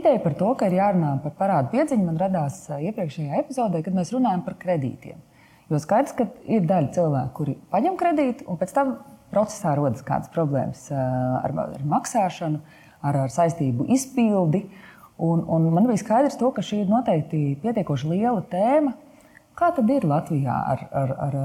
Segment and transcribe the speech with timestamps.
[0.00, 4.12] Ideja par to, ka ir jārunā par parādu piedziņu, man radās iepriekšējā epizodē, kad mēs
[4.14, 5.18] runājam par kredītiem.
[5.70, 8.94] Jo skaidrs, ka ir daļa cilvēku, kuri paņem kredītu, un pēc tam
[9.30, 12.62] procesā rodas kādas problēmas ar, ar maksāšanu,
[13.04, 14.64] ar, ar saistību izpildi.
[15.20, 18.94] Un, un man bija skaidrs, to, ka šī ir noteikti pietiekoši liela tēma.
[19.58, 21.38] Kā tad ir Latvijā ar, ar, ar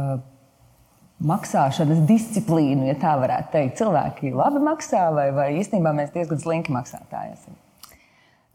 [1.27, 3.77] maksāšanas disciplīnu, ja tā varētu teikt.
[3.83, 7.59] Cilvēki labi maksā, vai, vai īstenībā mēs diezgan slinki maksātāji esam.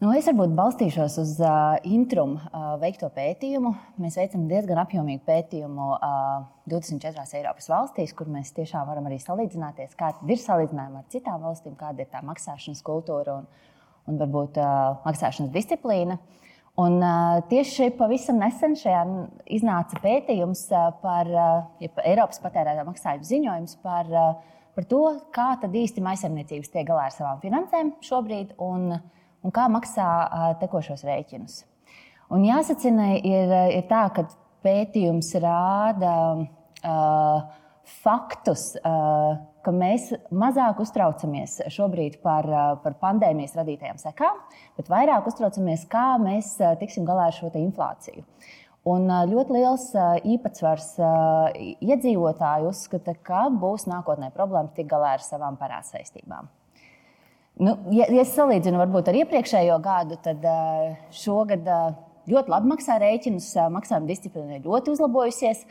[0.01, 3.75] Nu, es varbūt balstīšos uz uh, Intrum uh, veikto pētījumu.
[4.01, 9.93] Mēs veicam diezgan apjomīgu pētījumu uh, 24 Eiropas valstīs, kur mēs tiešām varam arī salīdzināties,
[10.01, 13.51] kāda ir salīdzinājuma ar citām valstīm, kāda ir tā maksāšanas kultūra un,
[14.09, 16.17] un varbūt uh, maksāšanas disciplīna.
[16.17, 16.41] Uh,
[16.79, 19.03] Un, uh, tieši pavisam nesen šajā
[19.53, 20.63] iznāca pētījums
[21.03, 25.01] par ja, Eiropas patērētāju maksājumu ziņojums par, uh, par to,
[25.35, 28.95] kā īsti maisaimniecības tiek galā ar savām finansēm šobrīd un,
[29.45, 31.63] un kā maksā uh, tekošos rēķinus.
[32.31, 34.29] Un jāsacina, ir, ir tā, ka
[34.65, 37.63] pētījums rāda uh,
[38.03, 38.73] faktus.
[38.85, 42.47] Uh, ka mēs mazāk uztraucamies šobrīd par,
[42.85, 44.39] par pandēmijas radītajām sekām,
[44.79, 48.25] bet vairāk uztraucamies, kā mēs tiksim galā ar šo inflāciju.
[48.89, 49.91] Un ļoti liels
[50.25, 50.95] īpatsvars
[51.85, 56.49] iedzīvotāju uzskata, ka būs nākotnē problēmas tikt galā ar savām parādsaistībām.
[57.61, 60.45] Nu, ja, ja salīdzinu varbūt ar iepriekšējo gadu, tad
[61.13, 61.67] šogad
[62.31, 65.67] ļoti labi maksā rēķinus, maksājuma disciplīna ir ļoti uzlabojusies.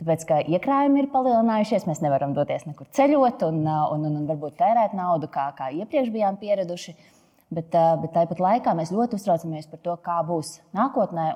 [0.00, 4.56] Tāpēc, ka iekrājumi ir palielinājušies, mēs nevaram doties nekur ceļot un, un, un, un varbūt
[4.58, 6.96] tērēt naudu, kā, kā iepriekš bijām pieraduši.
[7.54, 11.28] Bet, bet tāpat laikā mēs ļoti uztraucamies par to, kā būs nākotnē.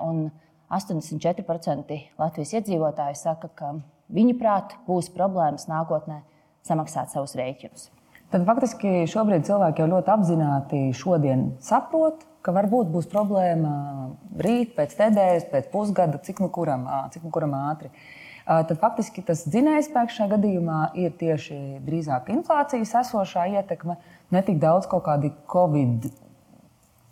[0.68, 3.70] 84% Latvijas iedzīvotāji saka, ka
[4.12, 6.18] viņu prāt būs problēmas nākotnē
[6.66, 7.88] samaksāt savus rēķinus.
[8.28, 13.72] Tad faktiski šobrīd cilvēki jau ļoti apzināti šodien saprot, ka varbūt būs problēma
[14.44, 16.84] rīt, pēc nedēļas, pēc pusgada, cik nu kuram,
[17.14, 17.88] cik nu kuram ātri.
[18.48, 23.98] Tad faktiski tas dzinējspēks šajā gadījumā ir tieši drīzāk inflācijas esošā ietekme,
[24.32, 26.08] ne tik daudz kaut kādi covid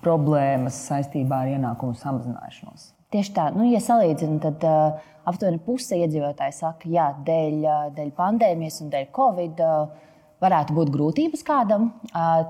[0.05, 2.91] problēmas saistībā ar ienākumu samazināšanos.
[3.13, 7.61] Tieši tā, nu, ja salīdzinām, tad uh, aptuveni puse iedzīvotāji saka, ka dēļ,
[7.97, 10.05] dēļ pandēmijas un dēļ covid uh,
[10.43, 11.89] varētu būt grūtības kādam,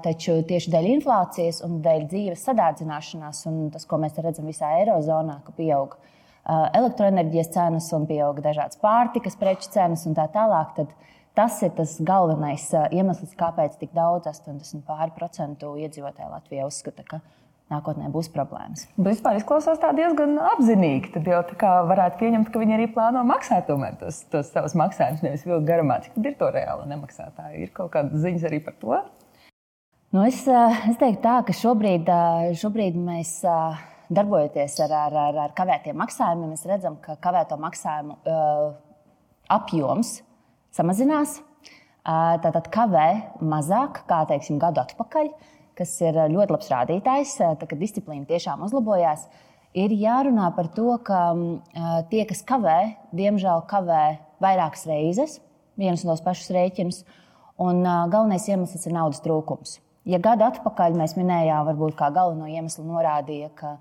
[0.04, 5.38] taču tieši dēļ inflācijas un dēļ dzīves sadārdzināšanās, un tas, ko mēs redzam visā Eirozonā,
[5.46, 5.94] ka pieaug
[6.46, 10.74] elektroenerģijas cenas un pieauga dažādas pārtikas preču cenas un tā tālāk.
[10.76, 10.92] Tad
[11.36, 17.20] tas ir tas galvenais iemesls, kāpēc tik daudz, 80% iedzīvotāji Latvijā uzskata, ka
[17.72, 18.86] nākotnē būs problēmas.
[18.94, 21.10] Bet vispār izklausās diezgan apzinīgi.
[21.16, 21.42] Tad jau
[21.90, 25.98] varētu pieņemt, ka viņi arī plāno maksāt tos, tos savus maksājumus, nevis vilkt garumā.
[26.04, 27.66] Cik tad ir to reāli nemaksātāji?
[27.66, 29.00] Ir kaut kādas ziņas arī par to?
[30.14, 32.08] Nu, es, uh, es teiktu, tā, ka šobrīd,
[32.60, 33.40] šobrīd mēs
[34.14, 38.70] darbojoties ar, ar, ar, ar kavētiem maksājumiem, mēs redzam, ka kavēto maksājumu uh,
[39.52, 40.20] apjoms
[40.76, 41.40] samazinās.
[42.06, 43.08] Uh, tātad kavē
[43.42, 45.32] mazāk kā teiksim, gadu atpakaļ,
[45.76, 49.26] kas ir ļoti labs rādītājs, uh, tā, kad disciplīna tiešām uzlabojās.
[49.76, 52.78] Ir jārunā par to, ka uh, tie, kas kavē,
[53.16, 54.04] diemžēl kavē
[54.42, 55.40] vairākas reizes
[55.76, 57.02] vienus un tos pašus rēķinus,
[57.60, 59.78] un galvenais iemesls ir naudas trūkums.
[60.06, 63.72] Ja gadu atpakaļ mēs minējām, varbūt kā galveno iemeslu norādīja, ka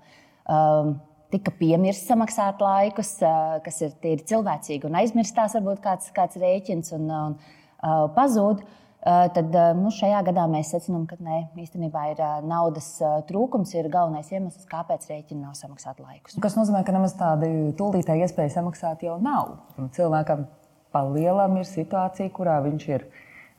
[0.50, 0.96] um,
[1.32, 6.92] tika piemirsts samaksāt laikus, uh, kas ir tīri cilvēcīgi un aizmirstās varbūt kāds, kāds rēķins
[6.98, 8.64] un, un uh, pazūd.
[8.64, 12.88] Uh, tad uh, nu, šajā gadā mēs secinām, ka nē, īstenībā ir uh, naudas
[13.28, 16.38] trūkums, ir galvenais iemesls, kāpēc rēķini nav samaksāti laikus.
[16.42, 19.56] Tas nozīmē, ka nemaz tāda tūlītēja iespēja samaksāt jau nav.
[19.94, 20.48] Cilvēkam
[20.94, 23.06] palielam ir situācija, kurā viņš ir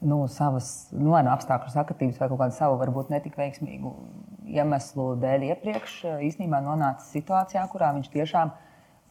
[0.06, 3.94] nu, savas nu, no apstākļu sakritības vai kaut kādu savu, varbūt netik veiksmīgu
[4.58, 8.54] iemeslu dēļ iepriekš īstenībā nonācis situācijā, kurā viņš tiešām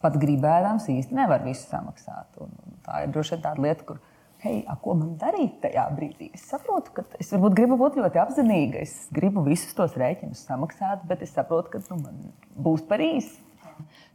[0.05, 2.29] pat gribēdams īsti nevar visu samaksāt.
[2.43, 2.53] Un
[2.87, 4.01] tā ir droši vien tāda lieta, kur,
[4.47, 6.31] hei, a, ko man darīt tajā brīdī?
[6.37, 8.85] Es saprotu, ka es varbūt gribu būt ļoti apzinīga.
[8.87, 12.23] Es gribu visus tos rēķinus samaksāt, bet es saprotu, ka nu, man
[12.67, 13.46] būs par īsu.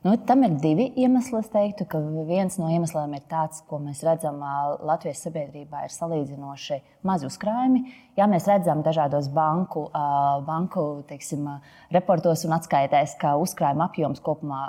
[0.01, 1.38] Nu, tam ir divi iemesli.
[1.38, 4.39] Es teiktu, ka viens no iemesliem ir tāds, ko mēs redzam
[4.81, 7.83] Latvijas sabiedrībā, ir salīdzinoši mazi uzkrājumi.
[8.18, 9.83] Jā, mēs redzam dažādos banku,
[10.48, 11.45] banku teiksim,
[11.94, 14.63] reportos un atskaitēs, ka uzkrājuma apjoms kopumā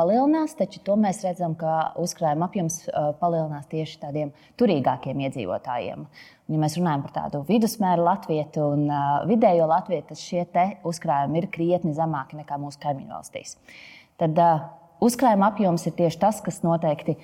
[0.00, 2.86] palielinās, taču to mēs redzam, ka uzkrājuma apjoms
[3.20, 6.08] palielinās tieši tādiem turīgākiem iedzīvotājiem.
[6.50, 11.46] Ja mēs runājam par tādu vidusmēru latviešu un uh, vidējo latviešu, tad šie uzkrājumi ir
[11.52, 13.54] krietni zemāki nekā mūsu kaimiņu valstīs.
[13.54, 14.64] Uh, tad uh,
[15.04, 17.16] uzkrājuma apjoms ir tieši tas, kas noteikti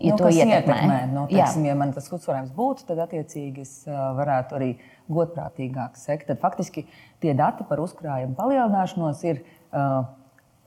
[0.00, 0.58] ja nu, to ietekmē.
[0.58, 0.98] ietekmē.
[1.12, 4.70] Nu, teiksim, ja man tas kutsvarājums būtu, tad attiecīgi es varētu arī
[5.12, 6.28] godprātīgāk sekt.
[6.30, 6.86] Tad faktiski
[7.22, 10.02] tie dati par uzkrājumu palielināšanos ir uh,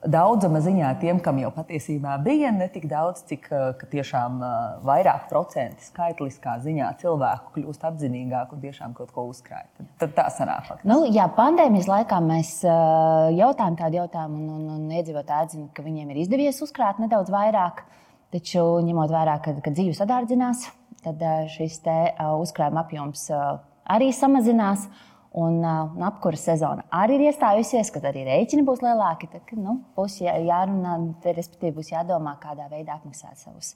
[0.07, 4.51] daudzama ziņā tiem, kam jau patiesībā bija ne tik daudz, cik ka tiešām ā,
[4.85, 9.67] vairāk procenti skaitliskā ziņā cilvēku kļūst apzinīgāk un tiešām kaut ko uzkrāj.
[9.99, 10.69] Tad, tā sanāk.
[10.69, 10.89] faktiski.
[10.89, 15.85] Nu, jā, pandēmijas laikā mēs uh, jautājām tādu jautājumu, un, un, un iedzīvotāji atzina, ka
[15.85, 17.83] viņiem ir izdevies uzkrāt nedaudz vairāk.
[18.29, 20.67] Taču, ņemot vērā, ka, ka dzīve sadārdzinās,
[21.03, 23.57] tad uh, šis uh, uzkrājuma apjoms uh,
[23.89, 24.87] arī samazinās.
[25.37, 29.29] Un uh, apkurss sezona arī ir iestājusies, kad arī rēķini būs lielāki.
[29.29, 33.75] Tad, nu, būs jā, jārunā, te, respektīvi, būs jādomā, kādā veidā atmaksāt savus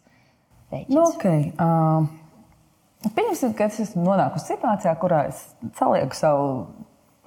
[0.74, 0.96] rēķinus.
[0.98, 1.52] Nu, okay.
[1.62, 2.24] uh,
[3.04, 5.44] Pieņemsim, ka es esmu nonākusi situācijā, kurā es
[5.76, 6.48] salieku savu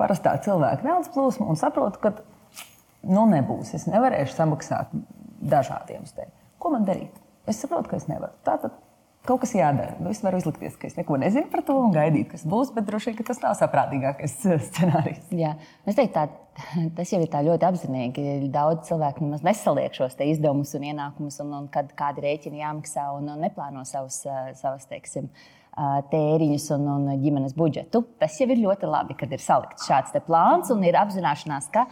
[0.00, 2.14] parastā cilvēka naudas plūsmu un saprotu, ka
[3.04, 3.74] nu, nebūs.
[3.76, 4.94] Es nevarēšu samaksāt
[5.44, 6.34] dažādiem uzdevumiem.
[6.62, 7.20] Ko man darīt?
[7.46, 8.32] Es saprotu, ka es nevaru.
[8.46, 8.72] Tātad
[9.28, 9.96] kaut kas jādara.
[10.02, 12.86] Nu, es varu izlikties, ka es neko nezinu par to un gaidīt, kas būs, bet
[12.88, 15.26] droši vien tas nav saprātīgākais uh, scenārijs.
[15.36, 15.52] Jā,
[15.84, 16.26] es teiktu, tā,
[16.98, 18.24] tas jau ir ļoti apzinīgi.
[18.54, 23.30] Daudz cilvēku nemaz nesaliek šos izdevumus un ienākumus, un, un kad kādi rēķini jāmaksā, un,
[23.34, 28.06] un neplāno savus, uh, savus teiksim, uh, tēriņus un, un ģimenes budžetu.
[28.20, 31.86] Tas jau ir ļoti labi, kad ir salikts šāds plāns un ir apzināšanās, ka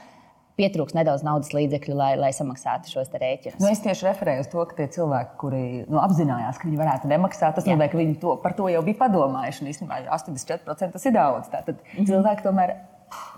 [0.59, 3.59] pietrūks nedaudz naudas līdzekļu, lai, lai samaksātu šos rēķinus.
[3.63, 7.11] Nu, es tieši referēju uz to, ka tie cilvēki, kuri nu, apzinājās, ka viņi varētu
[7.11, 9.65] nemaksāt, tas nozīmē, ka viņi to, par to jau bija padomājuši.
[9.65, 11.51] Un īstenībā 84% tas ir daudz.
[11.53, 12.09] Tātad mm -hmm.
[12.11, 12.75] cilvēki tomēr.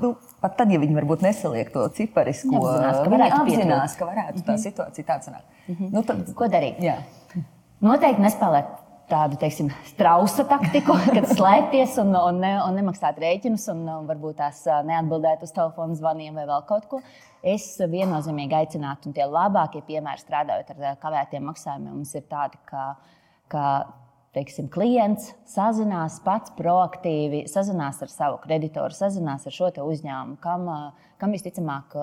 [0.00, 4.44] Nu, pat tad, ja viņi varbūt nesaliek to ciparisko, Apzinās, ka varētu apzinās, ka varētu
[4.46, 5.46] tā situācija tāda sanākt.
[5.68, 5.92] Mm -hmm.
[5.92, 6.80] nu, tad, Ko darīt?
[6.80, 6.96] jā.
[7.80, 13.84] Noteikti nespēlēt tādu teiksim, strausa taktiku, kad slēpties un, un, ne, un nemaksāt rēķinus, un,
[13.92, 17.02] un varbūt tās neatbildēt uz telefona zvaniem vai vēl kaut ko.
[17.46, 22.88] Es viennozīmīgi aicinātu, un tie labākie piemēri strādājot ar kavētiem maksājumiem, mums ir tādi, ka,
[23.52, 23.66] ka
[24.36, 30.66] teiksim, klients sazinās pats proaktīvi, sazinās ar savu kreditoru, sazinās ar šo uzņēmumu, kam,
[31.20, 31.96] kam visticamāk.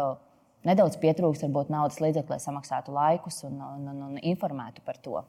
[0.63, 5.19] Nedaudz pietrūks varbūt naudas līdzekļu, lai samaksātu laikus un, un, un, un informētu par to.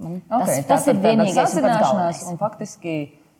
[0.00, 2.28] Tas, Okay, tas tātad ir vienīgais, kas man sazināšanās, galvenais.
[2.30, 2.94] un faktiski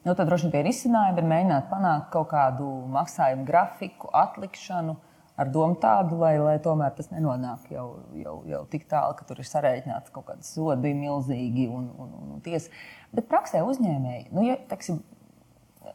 [0.04, 4.96] nu, tad droši vien tie risinājumi ir mēģināt panākt kaut kādu maksājumu grafiku, atlikšanu.
[5.40, 9.38] Ar domu tādu, lai, lai tomēr tas nenonāk jau, jau, jau tik tālu, ka tur
[9.40, 12.68] ir sareiķināts kaut kāds sodi milzīgi un, un, un, un tiesa.
[13.16, 14.98] Bet praksē uzņēmēji, nu, ja, teiksim,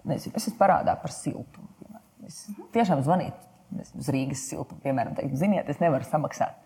[0.01, 1.69] nezinu, es esmu parādā par siltumu.
[1.77, 2.07] piemēram.
[2.25, 2.41] Es
[2.73, 6.57] tiešām zvanītu uz Rīgas siltumu, piemēram, teikt, ziniet, es nevaru samaksāt.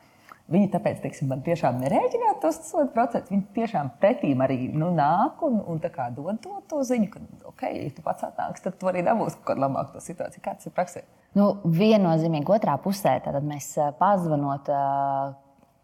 [0.50, 3.30] Viņi tāpēc, teiksim, man tiešām nerēķināt tos sodu procentus.
[3.30, 7.92] Viņi tiešām pretīm arī nu, nāk un, un dod to, to ziņu, ka, ok, ja
[7.94, 10.42] tu pats atnāksi, tad tu arī dabūsi kaut kādu labāku situāciju.
[10.46, 11.04] Kāds ir praksē?
[11.38, 14.72] Nu, viennozīmīgi otrā pusē, tad mēs pazvanot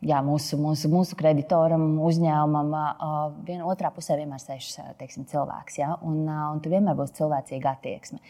[0.06, 3.14] jā, mūsu, mūsu, mūsu kreditoram, uzņēmumam, ā,
[3.46, 5.80] vien, otrā pusē vienmēr sēž teiksim, cilvēks.
[5.82, 5.94] Ja?
[6.02, 8.22] Un, un tur vienmēr būs cilvēcīga attieksme.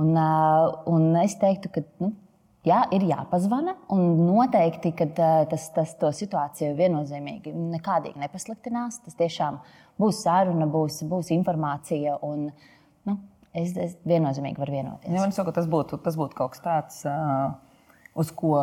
[0.00, 0.16] Un,
[0.88, 1.84] un es teiktu, ka.
[2.00, 2.14] Nu,
[2.62, 5.08] Jā, ir jāpazvana, un noteikti, ka
[5.50, 9.00] tas, tas to situāciju viennozīmīgi nekādīgi nepasliktinās.
[9.02, 9.58] Tas tiešām
[9.98, 12.52] būs saruna, būs, būs informācija, un
[13.08, 13.16] nu,
[13.50, 15.10] es, es viennozīmīgi varu vienoties.
[15.10, 17.00] Ja man saka, tas, būtu, tas būtu kaut kas tāds,
[18.14, 18.54] uz ko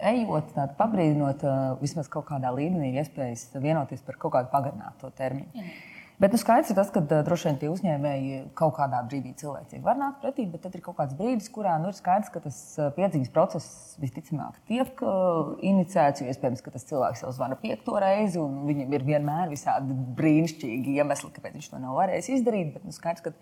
[0.00, 1.44] ejot, tādu pabrīdinot,
[1.84, 5.52] vismaz kaut kādā līmenī ir iespējas vienoties par kaut kādu pagarināto termiņu.
[5.60, 5.93] Jā.
[6.22, 9.98] Bet nu, skaidrs ir tas, ka droši vien tie uzņēmēji kaut kādā brīdī cilvēcīgi var
[9.98, 12.60] nākt pretī, bet tad ir kaut kāds brīdis, kurā nu, ir skaidrs, ka tas
[12.94, 16.22] piedzīves process visticamāk tiek uh, inicēts.
[16.22, 21.34] Iespējams, ka tas cilvēks jau zvana piekto reizi, un viņam ir vienmēr visādi brīnišķīgi iemesli,
[21.34, 22.70] kāpēc viņš to nav varējis izdarīt.
[22.78, 23.34] Bet nu, skaidrs, ka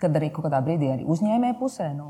[0.00, 1.90] kad arī kaut kādā brīdī arī uzņēmēja pusē.
[1.98, 2.08] Nu,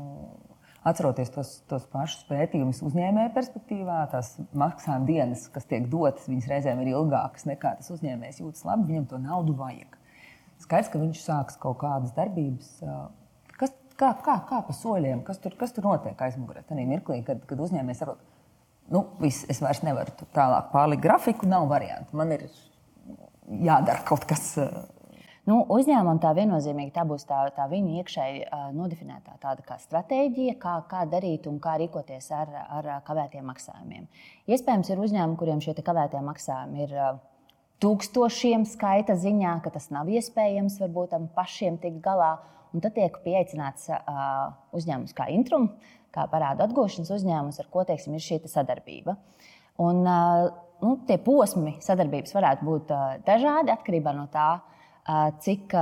[0.87, 6.79] Atceroties tos, tos pašus pētījumus, uzņēmēja perspektīvā, tās maksājuma dienas, kas tiek dotas, viņas reizēm
[6.85, 9.97] ir ilgākas nekā tas uzņēmējs jūtas labi, viņam to naudu vajag.
[10.63, 12.71] Skaidrs, ka viņš sāks kaut kādas darbības,
[13.59, 16.63] kas, kā, kā, kā pa soļiem, kas tur, kas tur notiek aizmugurē.
[16.67, 18.23] Tad mirklī, kad, kad uzņēmējs saprot,
[18.95, 22.15] nu, viss, es vairs nevaru tālāk pārlikt grafiku, nav variantu.
[22.19, 22.47] Man ir
[23.67, 24.53] jādara kaut kas.
[25.47, 30.57] Nu, uzņēmumam tā viennozīmīgi tā būs tā, tā viņa iekšēji uh, nodefinētā tāda kā stratēģija,
[30.59, 34.05] kā, kā darīt un kā rīkoties ar, ar kavētiem maksājumiem.
[34.51, 37.11] Iespējams, ir uzņēmumi, kuriem šie kavētie maksājumi ir uh,
[37.83, 42.35] tūkstošiem skaita ziņā, ka tas nav iespējams varbūt tam pašiem tikt galā.
[42.75, 45.71] Un tad tiek pieaicināts uh, uzņēmums kā Intrum,
[46.13, 49.15] kā parādu atgūšanas uzņēmums, ar ko teiksim, ir šī sadarbība.
[49.81, 50.49] Un, uh,
[50.83, 54.75] nu, tie posmi sadarbības varētu būt uh, dažādi atkarībā no tā, uh,
[55.45, 55.75] cik,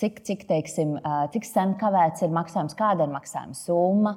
[0.00, 0.94] cik, cik, teiksim,
[1.34, 4.14] cik sen kavēts ir maksājums, kāda ir maksājuma summa,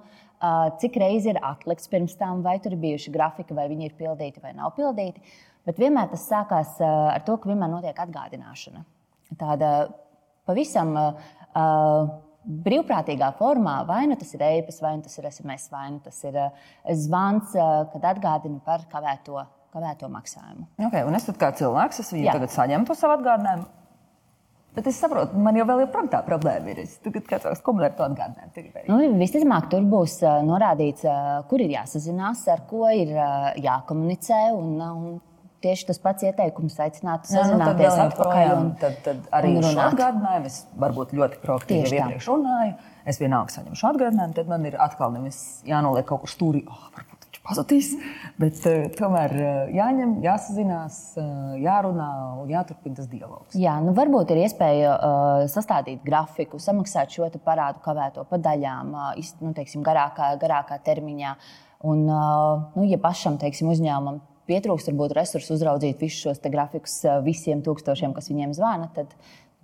[0.82, 4.44] cik reizi ir atlikts pirms tam, vai tur ir bijuši grafiki, vai viņi ir pildīti
[4.44, 5.22] vai nav pildīti.
[5.64, 8.84] Bet vienmēr tas sākās ar to, ka vienmēr notiek atgādināšana.
[9.40, 9.70] Tāda
[10.48, 12.12] pavisam uh,
[12.44, 16.20] brīvprātīgā formā, vai nu tas ir e-pasta, vai nu tas ir SMS, vai nu tas
[16.28, 16.74] ir uh,
[17.06, 20.68] zvans, uh, kad atgādina par kavēto, kavēto maksājumu.
[20.90, 22.36] Okay, un es kā cilvēks, es viņu Jā.
[22.38, 23.70] tagad saņemu to savu atgādinājumu.
[24.74, 26.80] Bet es saprotu, man jau joprojām tā problēma ir.
[26.88, 28.72] Es tagad kā cilvēks komunicēju to atgādinājumu.
[28.90, 34.40] Nu, visticamāk, tur būs uh, norādīts, uh, kur ir jāsazinās, ar ko ir uh, jākomunicē.
[34.58, 35.22] Un, un
[35.64, 38.56] tieši tas pats ieteikums aicināt nu, sazināties nu, atpakaļ.
[38.58, 42.74] Un, tad, tad arī šo atgādinājumu es varbūt ļoti proaktīvi jau iepriekš runāju.
[43.14, 45.14] Es vienalga saņemšu atgādinājumu, tad man ir atkal
[45.70, 46.64] jānoliek kaut kur stūrī.
[46.66, 47.13] Oh, viņš
[47.44, 47.92] pazudīs,
[48.40, 52.10] bet uh, tomēr uh, jāņem, jāsazinās, uh, jārunā
[52.42, 53.58] un jāturpina tas dialogs.
[53.60, 59.34] Jā, nu varbūt ir iespēja uh, sastādīt grafiku, samaksāt šo parādu kavēto pa daļām, uh,
[59.44, 61.36] nu, teiksim, garākā, garākā termiņā.
[61.84, 67.64] Un, uh, nu, ja pašam, teiksim, uzņēmumam pietrūkst varbūt resursu uzraudzīt visus šos grafikus visiem
[67.64, 69.12] tūkstošiem, kas viņiem zvana, tad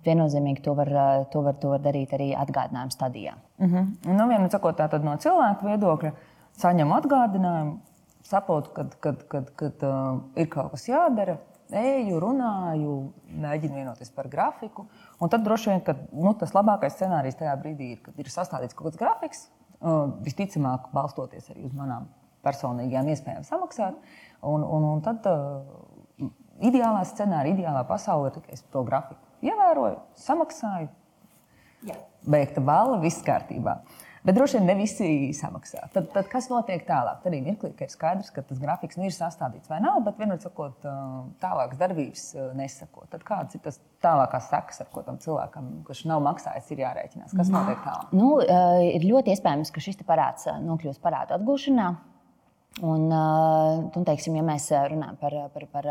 [0.06, 0.90] viennozīmīgi to var,
[1.32, 3.34] to var, to var darīt arī atgādinājuma stadijā.
[3.60, 4.14] Mm -hmm.
[4.16, 6.12] nu, Vienmēr sakot, tā no cilvēka viedokļa,
[6.60, 7.78] saņem atgādinājumu,
[8.26, 11.38] saprotu, ka kad, kad, kad, uh, ir kaut kas jādara.
[11.70, 12.94] Eju, runāju,
[13.38, 14.88] mēģinu vienoties par grafiku.
[15.22, 18.74] Un tad droši vien ka, nu, tas labākais scenārijs tajā brīdī ir, kad ir sastādīts
[18.74, 19.44] kaut kāds grafiks,
[19.78, 22.08] uh, visticamāk, balstoties arī uz manām
[22.42, 23.94] personīgajām iespējām samaksāt.
[23.94, 26.30] Uh, Un, un, un tad uh,
[26.64, 30.88] ideālā scenārija, ideālā pasaule ir tikai es to grafiku ievēroju, samaksāju,
[31.88, 31.96] Jā.
[32.28, 33.78] beigta balva, viss kārtībā.
[34.20, 35.86] Bet droši vien ne visi samaksā.
[35.94, 37.22] Tad, tad kas notiek tālāk?
[37.22, 40.20] Tad ir mirklī, ka ir skaidrs, ka tas grafiks nu ir sastādīts vai nav, bet
[40.20, 43.06] vienmēr sakot, uh, tālākas darbības uh, nesako.
[43.12, 47.32] Tad kādas ir tas tālākās sekas, ar ko tam cilvēkam, kurš nav maksājis, ir jārēķinās?
[47.38, 48.12] Kas notiek tālāk?
[48.16, 48.34] Nu,
[48.84, 51.88] ir ļoti iespējams, ka šis parāds nokļūs parādu atgūšanā.
[52.86, 55.88] Un, un, teiksim, ja mēs runājam par, par, par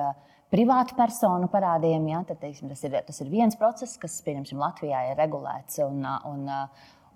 [0.54, 5.20] privātu personu parādiem, ja, tad teiksim, tas, ir, tas ir viens process, kas Latvijā ir
[5.20, 5.82] regulēts.
[5.86, 6.48] Un, un,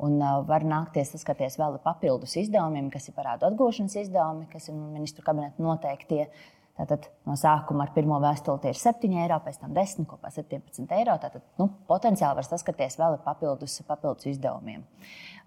[0.04, 5.26] un var nākties saskaties vēl papildus izdevumiem, kas ir parādu atgūšanas izdevumi, kas ir ministru
[5.26, 6.28] kabineta noteiktie.
[6.74, 10.96] Tātad no sākuma ar pirmo vēstuli tie ir 7 eiro, pēc tam 10, kopā 17
[10.98, 11.14] eiro.
[11.22, 14.82] Tātad nu, potenciāli var saskaties vēl ar papildus, papildus izdevumiem.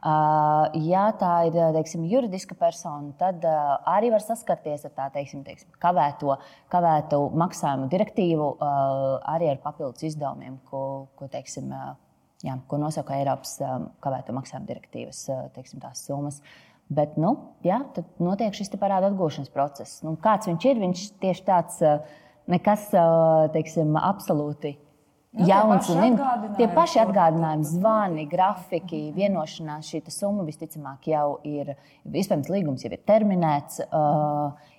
[0.06, 5.42] Uh, ja tā ir teiksim, juridiska persona, tad uh, arī var saskarties ar tādu teiksim,
[5.42, 6.36] teiksim, kavēto,
[6.70, 11.72] kavēto maksājumu direktīvu, uh, arī ar papildus izdevumiem, ko, ko, teiksim,
[12.44, 13.56] jā, ko nosaka Eiropas
[14.04, 15.26] kavēto maksājumu direktīvas
[15.56, 16.42] teiksim, summas.
[16.86, 17.32] Bet, nu,
[17.66, 20.02] jā, tad notiek šis parāda atgūšanas process.
[20.06, 20.82] Nu, kāds viņš ir?
[20.84, 21.80] Viņš tieši tāds
[22.46, 22.92] nekas,
[23.54, 24.76] teiksim, absolūti
[25.36, 26.14] nu, jauns un
[26.56, 29.90] tie paši atgādinājumi, zvani, grafiki, vienošanās.
[29.90, 31.74] Šī summa visticamāk jau ir,
[32.06, 33.82] iespējams, līgums jau ir terminēts,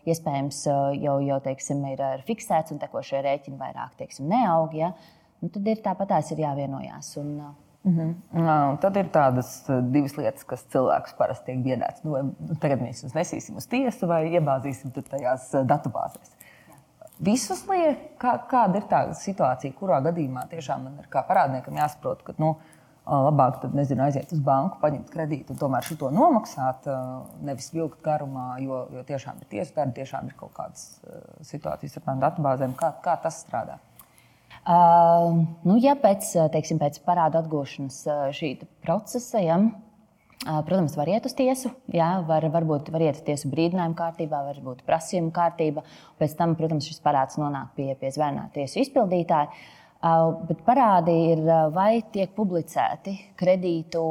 [0.07, 0.63] iespējams,
[1.03, 4.73] jau, jau teiksim, ir fiksēts un tekošie rēķini vairāk teiksim, neaug.
[4.77, 4.93] Ja?
[5.41, 7.15] Nu, tad ir tāpat tās ir jāvienojās.
[7.21, 7.39] Un,
[7.87, 8.43] Mm -hmm.
[8.43, 12.03] no, tad ir tādas uh, divas lietas, kas cilvēkus parasti tiek biedētas.
[12.03, 16.33] Nu, nu, tagad mēs viņus nesīsim uz tiesu vai iebāzīsim tajās uh, datubāzēs.
[17.19, 22.23] Visus liek, kā, kāda ir tā situācija, kurā gadījumā tiešām man ir kā parādniekam jāsaprot,
[22.23, 22.57] ka nu,
[23.07, 26.85] labāk tad, nezinu, aiziet uz banku, paņemt kredītu un tomēr šo nomaksāt,
[27.41, 31.01] nevis vilkt garumā, jo, jo tiešām ir tiesu darbi, tiešām ir kaut kādas
[31.41, 32.75] situācijas ar tādām datubāzēm.
[32.75, 33.79] Kā, kā tas strādā?
[34.63, 37.99] Uh, nu, ja pēc, teiksim, pēc parādu atgūšanas
[38.35, 38.49] šī
[38.83, 39.59] procesa, ja,
[40.43, 44.83] protams, var iet uz tiesu, jā, var, varbūt var iet uz tiesu brīdinājumu kārtībā, varbūt
[44.87, 45.83] prasījumu kārtībā.
[46.19, 49.51] Pēc tam, protams, šis parāds nonāk pie, pie zvērnā tiesu izpildītāja.
[49.97, 51.39] Bet parādi ir,
[51.73, 54.03] vai tiek publicēti kredītu,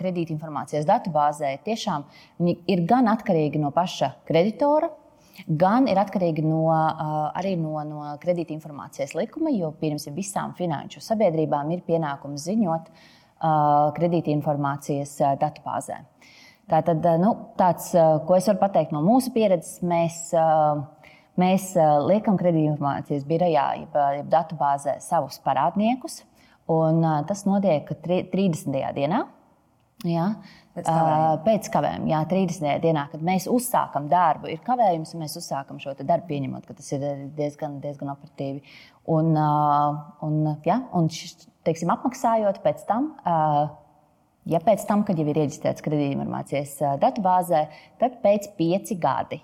[0.00, 1.52] kredītu informācijas datubāzē.
[1.62, 2.02] Tiešām
[2.40, 4.90] viņi ir gan atkarīgi no paša kreditora,
[5.46, 6.64] gan ir atkarīgi no,
[7.36, 12.90] arī no, no kredītinformācijas likuma, jo pirms visām finanšu sabiedrībām ir pienākums ziņot
[13.98, 16.00] kredītinformācijas datubāzē.
[16.68, 17.92] Tātad, nu, tāds,
[18.26, 20.18] ko es varu pateikt no mūsu pieredzes, mēs,
[21.40, 21.70] mēs
[22.08, 26.22] liekam kredītinformācijas birojā, jeb, jeb datubāzē savus parādniekus,
[26.68, 28.74] un tas notiek 30.
[28.98, 29.24] dienā.
[30.06, 30.28] Jā.
[30.78, 31.38] Pēc kavējuma.
[31.42, 32.76] Pēc kavējuma, jā, 30.
[32.84, 36.92] dienā, kad mēs uzsākam darbu, ir kavējums, un mēs uzsākam šo darbu, pieņemot, ka tas
[36.94, 37.02] ir
[37.34, 38.62] diezgan, diezgan operatīvi.
[39.10, 40.38] Un, un,
[40.68, 41.10] jā, un
[41.66, 43.10] teiksim, apmaksājot pēc tam.
[44.48, 47.66] Ja pēc tam, kad jau ir reģistrēts kredītinformācijas datubāzē,
[48.00, 49.42] tad pēc pieci gadi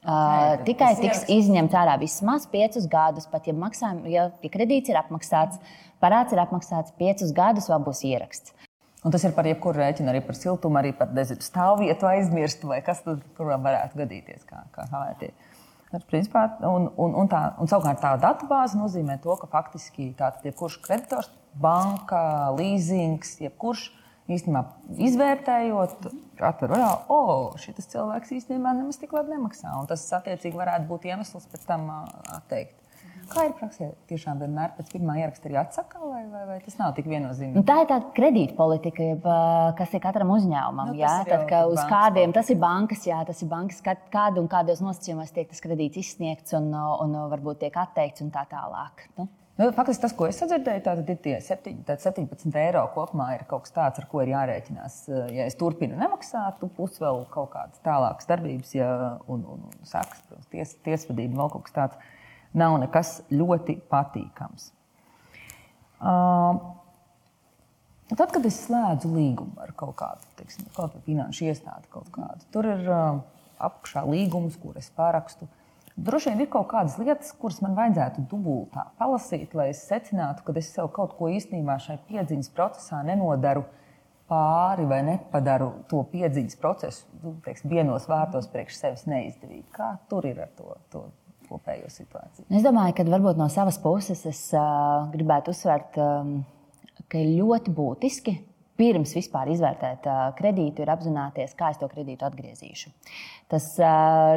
[0.00, 3.26] Uh, tikai tiks izņemts ārā vismaz piecus gadus.
[3.28, 5.60] Pat ja, maksājum, ja, ja kredīts ir apmaksāts,
[6.00, 8.54] parāds ir apmaksāts piecus gadus, vēl būs ieraksts.
[9.00, 12.82] Un tas ir par jebkuru rēķinu, arī par siltumu, arī par dezintu stāvvietu aizmirst, vai
[12.84, 14.44] kas tur varētu gadīties.
[14.48, 14.84] Kā, kā.
[15.90, 20.44] Tas, principā, un, un, un, tā, un savukārt tā datubāze nozīmē to, ka faktiski tātad
[20.46, 23.88] jebkurš kreditors, banka, leasings, jebkurš
[24.30, 24.62] īstenībā
[25.08, 26.06] izvērtējot,
[26.46, 27.18] atver vaļā, o,
[27.58, 29.72] šis cilvēks īstenībā nemaz tik labi nemaksā.
[29.80, 31.88] Un tas attiecīgi varētu būt iemesls pēc tam
[32.36, 32.76] atteikt.
[33.30, 33.88] Kā ir praksē?
[34.10, 37.54] Tiešām vienmēr pēc pirmā ieraksta arī atsaka, vai, vai, vai tas nav tik viennozīmīgi?
[37.54, 39.08] Nu, tā ir tāda kredītpolitika,
[39.78, 40.90] kas ir katram uzņēmumam.
[40.90, 44.50] Nu, jā, tad, ka uz kādiem tas ir bankas, jā, tas ir bankas, kādu un
[44.50, 49.06] kādos nosacījumos tiek tas kredīts izsniegts un, un varbūt tiek atteikts un tā tālāk.
[49.20, 49.30] Nu.
[49.60, 53.26] Nu, faktiski tas, ko es dzirdēju, ir tie 7, 17 eiro kopumā.
[53.36, 54.94] Ir kaut kas tāds, ar ko ir jārēķinās.
[55.36, 58.88] Ja es turpinu nemaksāt, būs vēl kaut kādas tālākas darbības, ja,
[59.28, 60.22] un, un, un sākas
[60.54, 62.16] ties, tiesvedība, vēl kaut kas tāds
[62.56, 64.70] nav nekas ļoti patīkams.
[68.10, 72.66] Tad, kad es slēdzu līgumu ar kaut kādu teiksim, kaut finanšu iestādi, kaut kādu, tur
[72.66, 72.88] ir
[73.60, 75.46] apakšā līgums, kur es pārakstu.
[76.00, 80.54] Droši vien ir kaut kādas lietas, kuras man vajadzētu dubultā palasīt, lai es secinātu, ka
[80.56, 83.66] es sev kaut ko īstenībā šai piedziņas procesā nenodaru
[84.30, 89.66] pāri vai nepadaru to piedziņas procesu nu, teiksim, vienos vārtos priekš sevis neizdevīgi.
[89.74, 90.76] Kā tur ir ar to?
[90.94, 91.04] to
[91.50, 92.46] kopējo situāciju?
[92.48, 96.38] Es domāju, ka varbūt no savas puses es uh, gribētu uzsvērt, um,
[97.10, 98.38] ka ir ļoti būtiski
[98.80, 102.92] pirms vispār izvērtēt kredītu, ir apzināties, kā es to kredītu atgriezīšu.
[103.52, 103.66] Tas,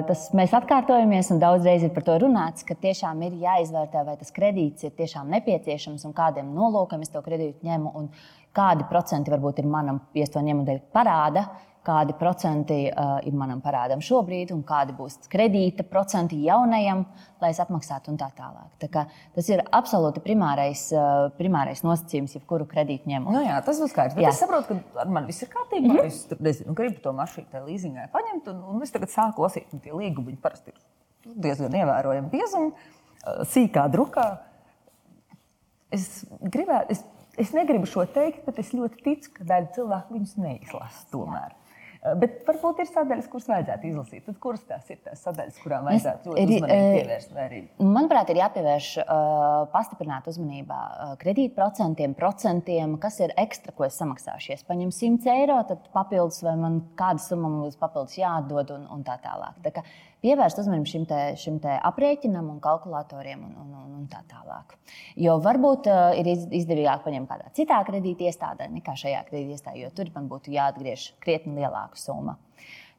[0.10, 4.34] tas mēs atkārtojamies, un daudzreiz ir par to runāts, ka tiešām ir jāizvērtē, vai tas
[4.36, 8.10] kredīts ir tiešām nepieciešams un kādiem nolūkiem es to kredītu ņemu, un
[8.58, 11.48] kādi procenti varbūt ir manam, ja to ņemu dēļ parāda
[11.84, 17.04] kādi procenti uh, ir manam parādam šobrīd, un kādi būs kredīta procenti jaunajam,
[17.44, 18.70] lai es apmaksātu un tā tālāk.
[18.80, 23.36] Tā tas ir absolūti primārais, uh, primārais nosacījums, jebkuru kredītu ņemot.
[23.36, 24.20] Nu jā, tas būs skaidrs.
[24.32, 25.90] Es saprotu, ka ar mani viss ir kārtībā.
[25.90, 26.08] Mm -hmm.
[26.08, 29.74] Es tur, nezinu, gribu to mašīnu tajā līzingai paņemt, un, un es tagad sāku lasīt,
[29.74, 34.38] un tie līgumi parasti ir diezgan ievērojami biezumi, uh, sīkā drukā.
[35.92, 37.04] Es, gribētu, es,
[37.38, 41.52] es negribu šo teikt, bet es ļoti ticu, ka daļa cilvēku viņus neizlasa tomēr.
[41.52, 41.63] Jā.
[42.04, 44.26] Eh, bet varbūt ir sadaļas, kuras vajadzētu izlasīt.
[44.28, 47.90] Tad kuras tās ir tās sadaļas, kurām vajadzētu ļoti uzmanīgi eh, pievērst vērību?
[47.96, 54.52] Manuprāt, ir jāpievērš uh, pastiprināta uzmanība uh, kredītprocentiem, procentiem, kas ir ekstra, ko es samaksāšu.
[54.52, 58.90] Ja es paņemu 100 eiro, tad papildus vai man kāda summa būs papildus jāatdod un,
[58.92, 59.64] un tā tālāk.
[59.64, 59.86] Tā
[60.24, 64.78] pievērst uzmanību šim, te, šim te aprēķinam un kalkulatoriem un, un, un, un tā tālāk.
[65.20, 69.92] Jo varbūt uh, ir izdevīgāk paņemt kādā citā kredīta iestādē nekā šajā kredīta iestādē, jo
[69.96, 72.38] tur man būtu jāatgriež krietni lielāka summa.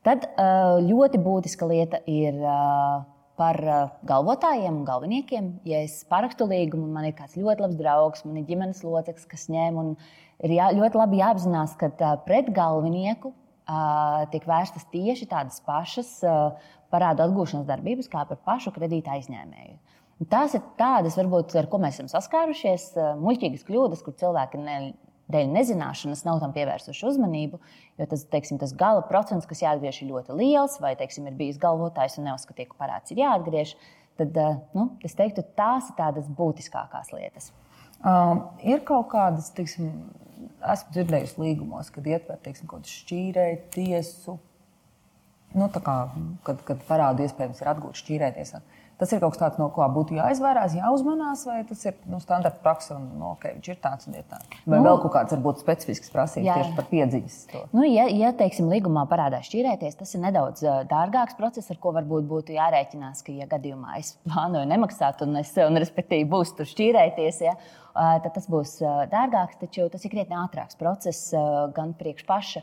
[0.05, 2.39] Tad uh, ļoti būtiska lieta ir.
[2.45, 3.59] Uh, par
[4.07, 5.47] galvotājiem un galveniekiem.
[5.67, 9.49] Ja es parakstu līgumu, man ir kāds ļoti labs draugs, man ir ģimenes loceklis, kas
[9.51, 9.89] ņem, un
[10.45, 11.91] ir jā, ļoti labi jāapzinās, ka
[12.27, 13.35] pret galvenieku
[13.65, 16.19] tiek vērstas tieši tādas pašas
[16.95, 19.79] parādu atgūšanas darbības kā par pašu kredīta aizņēmēju.
[20.31, 24.77] Tās ir tādas, varbūt, ar ko mēs esam saskārušies, muļķīgas kļūdas, kur cilvēki ne,
[25.33, 27.59] dēļ nezināšanas nav tam pievērsuši uzmanību.
[27.99, 31.61] Jo tas, teiksim, tas gala procents, kas jāatgriež, ir ļoti liels, vai teiksim, ir bijis
[31.63, 33.75] galvotājs un neuzskatīja, ka parāds ir jāatgriež.
[34.21, 34.37] Tad
[34.77, 37.51] nu, es teiktu, tās ir tādas būtiskākās lietas.
[38.05, 39.91] Um, ir kaut kādas, teiksim,
[40.63, 44.37] esmu dzirdējusi līgumos, kad ietver teiksim, kaut kādu šķīrēju tiesu
[45.59, 45.99] nu, kā,
[46.47, 48.57] kad, kad parādu iespējams ir atgūt šķīrēties.
[48.95, 52.61] Tas ir kaut kas tāds, no kā būtu jāizvairās, jāuzmanās, vai tas ir nu, standarta
[52.63, 54.47] praksa, un nu, okay, viņš ir tāds un ir tāds.
[54.63, 57.39] Vai nu, vēl kaut kāds varbūt specifisks prasības tieši par piedziņas?
[57.75, 62.29] Nu, ja, ja teiksim, līgumā parādās šķīrēties, tas ir nedaudz dārgāks process, ar ko varbūt
[62.31, 67.43] būtu jārēķinās, ka, ja gadījumā es plānoju nemaksāt, un es, un respektīvi būs tur šķīrēties,
[67.49, 67.57] ja,
[67.95, 68.77] tad tas būs
[69.11, 71.35] dārgāks, taču tas ir krietni ātrāks process
[71.75, 72.63] gan priekš paša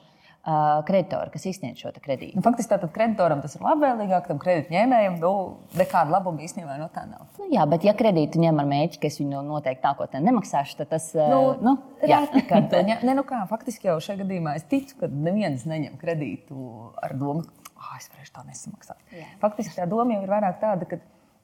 [0.88, 2.34] kreditori, kas izsniedz šo kredītu.
[2.40, 5.34] Nu, faktiski tātad kreditoram tas ir labvēlīgāk, tam kredītņēmējam nu,
[5.78, 7.28] nekāda labuma īstenībā no tā nav.
[7.38, 10.90] Nu, jā, bet ja kredītu ņem ar mēģi, ka es viņu noteikti nākotnē nemaksāšu, tad
[10.96, 11.76] tas nu, nu,
[12.10, 12.24] jā.
[12.50, 16.58] Kad, ne, nu kā, faktiski jau šajā gadījumā es ticu, ka neviens neņem kredītu
[16.98, 18.98] ar domu, ka oh, es varēšu tā nesamaksāt.
[19.14, 19.30] Jā.
[19.44, 20.98] Faktiski tā doma jau ir vairāk tāda, ka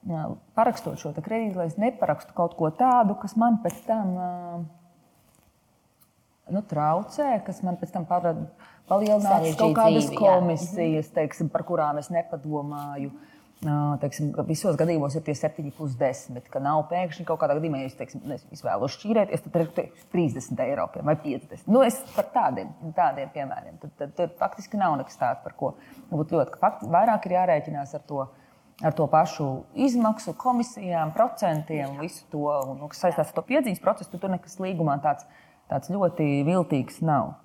[0.09, 0.25] jā,
[0.57, 4.17] parakstot šo kredītu, lai es neparakstu kaut ko tādu, kas man pēc tam
[6.53, 8.47] nu, traucē, kas man pēc tam parāda
[8.87, 13.11] palielināt kaut kādas dzīvi, komisijas, teiksim, par kurām es nepadomāju.
[13.57, 16.43] Teiksim, visos gadījumos ir tie 7, plus 10.
[16.53, 18.21] Ka nav pēkšņi kaut kādā gadījumā, ja es teiksim,
[18.53, 21.65] izvēlos šķīrēties, tad ir teiksim, 30 eiro vai 50.
[21.65, 23.79] Nu, es par tādiem, tādiem piemēriem.
[23.81, 25.71] Tad, tad, tad faktiski nav nekas tāds, par ko
[26.11, 26.59] būtu ļoti.
[26.61, 28.27] Fakti, vairāk ir jārēķinās ar to,
[28.85, 29.49] ar to pašu
[29.87, 34.21] izmaksu, komisijām, procentiem, visu to, un, kas saistās ar to piedziņas procesu.
[34.21, 35.25] Tur nekas līgumā tāds,
[35.71, 37.35] tāds ļoti viltīgs nav.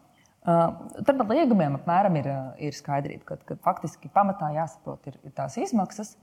[0.42, 0.72] Uh,
[1.06, 5.34] tad par liegumiem apmēram ir, uh, ir skaidrība, ka, ka faktiski pamatā jāsaprot ir, ir
[5.36, 6.16] tās izmaksas.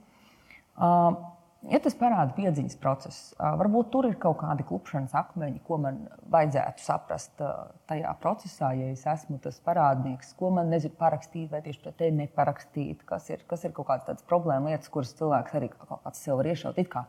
[1.68, 5.98] Ja tas parāda piedziņas procesu, varbūt tur ir kaut kādi klupšanas akmeņi, ko man
[6.32, 7.42] vajadzētu saprast
[7.90, 13.04] tajā procesā, ja es esmu tas parādnieks, ko man nezinu parakstīt, vai tieši pretēji neparakstīt,
[13.08, 16.80] kas ir, kas ir kaut kādas problēma lietas, kuras cilvēks arī kāds sev var iešaut.
[16.80, 17.04] It kā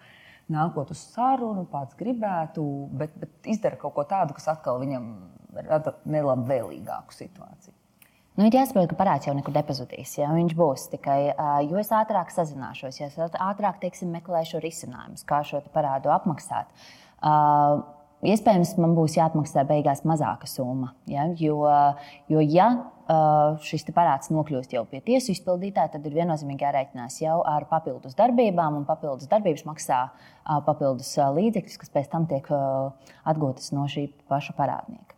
[0.52, 2.64] nākot uz sarunu, pats gribētu,
[2.98, 5.12] bet, bet izdara kaut ko tādu, kas atkal viņam
[5.68, 7.76] rada nelabvēlīgāku situāciju.
[8.40, 10.14] Nu, ir jāsaprot, ka parāds jau nekur nepazudīs.
[10.18, 10.30] Ja?
[10.34, 11.20] Viņš būs tikai,
[11.68, 16.72] jo es ātrāk sazināšos, ja es ātrāk teiksim, meklēšu risinājumus, kā šo parādu apmaksāt.
[17.22, 17.84] Uh,
[18.26, 20.94] iespējams, man būs jāatmaksā beigās mazāka summa.
[21.10, 21.28] Ja?
[21.38, 21.62] Jo,
[22.32, 22.72] jo ja
[23.66, 28.78] šis parāds nokļūst jau pie tiesu izpildītāja, tad ir viennozīmīgi jārēķinās jau ar papildus darbībām,
[28.80, 30.04] un papildus darbības maksā
[30.68, 35.18] papildus līdzekļus, kas pēc tam tiek atgūtas no šī paša parādnieka.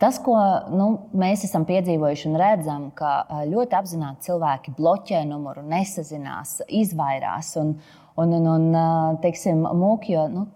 [0.00, 0.32] Tas, ko
[0.72, 7.74] nu, mēs esam piedzīvojuši un redzam, ka ļoti apzināti cilvēki bloķē numuru, nesazinās, izvairās un,
[8.16, 10.46] un, un, un teiksim, mūk, jo nu,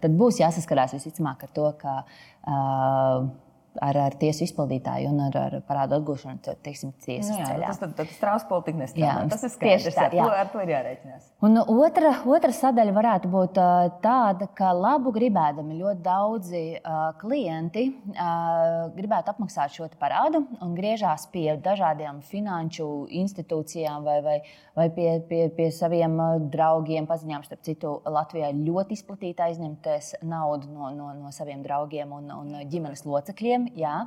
[0.00, 2.00] tad būs jāsaskarās visticamāk ar to, ka.
[2.46, 3.30] Uh,
[3.78, 7.68] ar, ar tiesu izpildītāju un ar, ar parādu atgūšanu, teiksim, tiesas nu, jā, ceļā.
[7.70, 9.26] Tas, tad, tad strāvas politika nestrādā.
[9.30, 9.96] Tas ir skaidrs.
[9.96, 11.28] Tā, ar, to, ar to ir jārēķinās.
[11.46, 13.60] Un otra, otra sadaļa varētu būt
[14.04, 21.26] tāda, ka labu gribēdami ļoti daudzi uh, klienti uh, gribētu apmaksāt šo parādu un griežās
[21.32, 22.88] pie dažādiem finanšu
[23.20, 24.36] institūcijām vai, vai,
[24.76, 26.16] vai pie, pie, pie saviem
[26.52, 27.46] draugiem, paziņām.
[27.46, 33.06] Starp citu, Latvijā ļoti izplatīta aizņemties naudu no, no, no saviem draugiem un, un ģimenes
[33.08, 34.06] locekļiem gadiem, jā,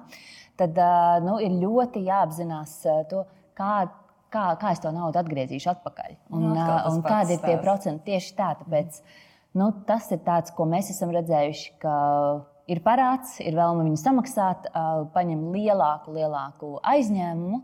[0.58, 0.78] tad
[1.24, 2.78] nu, ir ļoti jāapzinās
[3.10, 3.26] to,
[3.58, 3.90] kā,
[4.30, 6.16] kā, kā es to naudu atgriezīšu atpakaļ.
[6.32, 8.54] Un, nu, un kādi ir tie procenti tieši tā.
[8.62, 9.02] Tāpēc,
[9.60, 11.74] nu, tas ir tāds, ko mēs esam redzējuši.
[12.72, 14.70] Ir parāds, ir vēlme viņu samaksāt,
[15.14, 17.64] paņem lielāku, lielāku aizņēmumu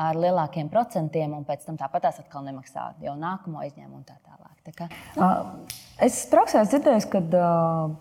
[0.00, 4.16] ar lielākiem procentiem, un pēc tam tāpat tās atkal nemaksā jau nākamo aizņēmumu un tā
[4.24, 4.54] tālāk.
[4.64, 5.66] Tā kā, nu.
[6.02, 7.92] Es praksē dzirdēju, ka uh,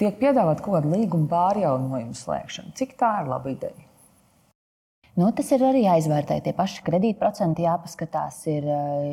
[0.00, 2.74] tiek piedāvāta kaut kāda līguma pārjaunojumu slēgšana.
[2.78, 3.89] Cik tā ir laba ideja?
[5.20, 6.38] Nu, tas ir arī jāizvērtē.
[6.44, 8.64] Tie paši kredītprocenti jāpaskatās, ir,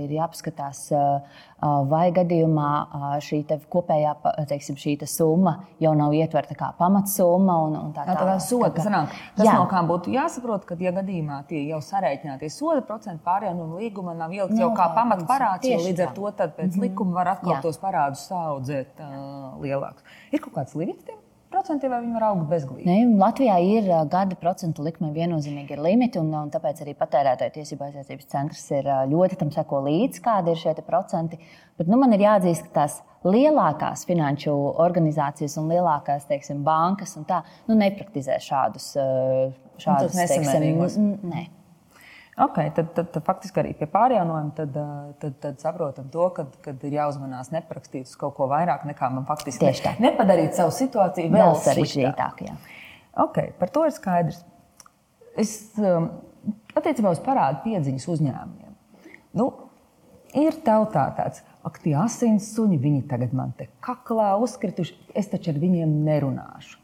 [0.06, 0.80] ir jāpaskatās,
[1.92, 2.70] vai gadījumā
[3.26, 3.42] šī
[3.74, 4.14] kopējā
[4.48, 7.58] teiksim, šī summa jau nav ietverta kā pamatsumma.
[7.66, 9.58] Un, un tā tā, tā soda, tā, sanāk, tas jā.
[9.60, 14.16] no kā būtu jāsaprot, ka, ja gadījumā tie jau sarēķinātie soda procenti pārējā no līguma
[14.16, 16.82] nav ielikt jau kā pamatparāds, jo līdz ar to pēc mm -hmm.
[16.88, 17.62] likuma var atkal jā.
[17.62, 20.04] tos parādus saudzēt uh, lielākus.
[20.32, 21.20] Ir kaut kāds limits tiem
[21.52, 22.86] procenti, vai viņi var augt bezglīti?
[22.88, 27.88] Ne, Latvijā ir gada procentu likme viennozīmīgi ir limiti, un, un tāpēc arī patērētāju tiesību
[27.88, 31.40] aizsardzības centrs ir ļoti tam seko līdzi, kādi ir šie procenti.
[31.78, 37.28] Bet nu, man ir jāatzīst, ka tās lielākās finanšu organizācijas un lielākās teiksim, bankas un
[37.30, 38.94] tā, nu, nepraktizē šādus,
[39.82, 41.48] šādus teiksim, ne.
[42.38, 44.76] Okay, tad, tad, tad faktiski arī pie pārjaunojuma tad,
[45.18, 49.66] tad, tad saprotam to, ka ir jāuzmanās neprakstīt uz kaut ko vairāk nekā man faktiski
[49.66, 49.96] Tieši tā.
[50.06, 52.52] nepadarīt savu situāciju vēl sarežģītāku.
[53.26, 54.44] Okay, par to ir skaidrs.
[55.34, 56.12] Es um,
[56.78, 58.74] attiecībā uz parādu piedziņas uzņēmumiem.
[59.38, 59.50] Nu,
[60.38, 65.56] ir tautā tāds, ak, tie asins suņi, viņi tagad man te kaklā uzkrituši, es taču
[65.56, 66.78] ar viņiem nerunāšu.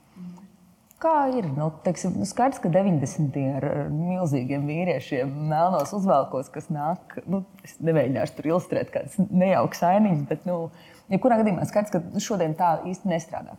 [1.04, 1.50] Kā ir?
[1.52, 3.42] Nu, teiksim, nu skaidrs, ka 90.
[3.58, 10.22] ar milzīgiem vīriešiem, melnos uzvalkos, kas nāk, nu, es nemēģināšu tur ilustrēt kādas nejaukas ainiņas,
[10.30, 10.70] bet, nu,
[11.12, 13.58] jebkurā gadījumā skaidrs, ka šodien tā īsti nestrādā.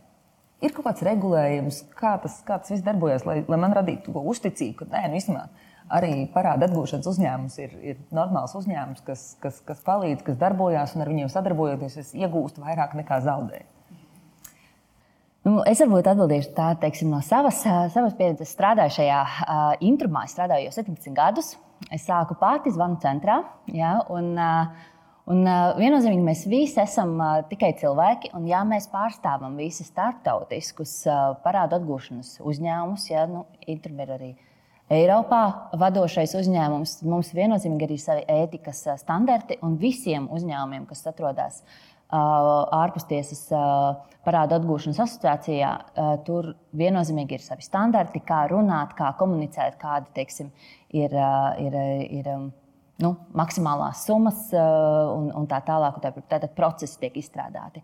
[0.65, 4.25] Ir kaut kāds regulējums, kā tas, kā tas viss darbojas, lai, lai man radītu to
[4.33, 5.45] uzticību, ka nē, nu, īstenībā
[5.93, 11.05] arī parāda atgūšanas uzņēmums ir, ir normāls uzņēmums, kas, kas, kas palīdz, kas darbojas un
[11.05, 13.74] ar viņiem sadarbojoties, es iegūstu vairāk nekā zaudēju.
[15.45, 17.59] Nu, es varbūt atbildēšu tā, teiksim, no savas,
[17.93, 18.49] savas pieredzes.
[18.55, 21.51] Strādāju šajā uh, intrumā, strādāju jau 17 gadus.
[21.93, 23.43] Es sāku pati zvanu centrā.
[23.69, 24.91] Ja, un, uh,
[25.25, 27.15] Un, viennozīmīgi mēs visi esam
[27.49, 30.99] tikai cilvēki, un ja mēs pārstāvam visi starptautiskus
[31.41, 34.29] parādu atgūšanas uzņēmumus, ja nu, Intrum ir arī
[34.93, 41.63] Eiropā vadošais uzņēmums, mums viennozīmīgi arī savi ētikas standarti, un visiem uzņēmumiem, kas atrodas
[42.15, 43.45] ārpustiesas
[44.25, 45.71] parādu atgūšanas asociācijā,
[46.25, 50.49] tur viennozīmīgi ir savi standarti, kā runāt, kā komunicēt, kādi teiksim,
[50.95, 51.13] ir,
[51.61, 51.77] ir,
[52.19, 52.31] ir
[53.03, 56.01] nu, maksimālās summas un, un tā tālāk.
[56.01, 57.83] Tātad procesi tiek izstrādāti.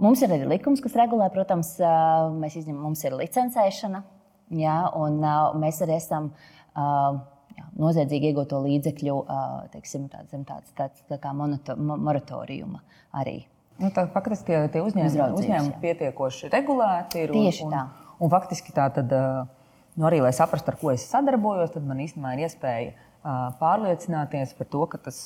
[0.00, 1.74] Mums ir arī likums, kas regulē, protams,
[2.40, 4.02] mēs izņemam, mums ir licencēšana,
[4.60, 5.20] ja, un
[5.60, 6.32] mēs arī esam
[7.60, 9.16] jā, noziedzīgi iegūto līdzekļu
[9.74, 12.82] teiksim, tāds, tāds, tāds, tā kā monoto, moratoriuma
[13.20, 13.42] arī.
[13.80, 17.30] Nu, tā faktiski tie, uzņēmumi, uzņēmumi pietiekoši regulēti ir.
[17.32, 17.84] Tieši un, tā.
[17.86, 19.14] Un, un faktiski tā tad,
[19.94, 23.06] nu, arī, lai saprastu, ar ko es sadarbojos, tad man īstenībā ir iespēja
[23.60, 25.16] pārliecināties par to, ka tas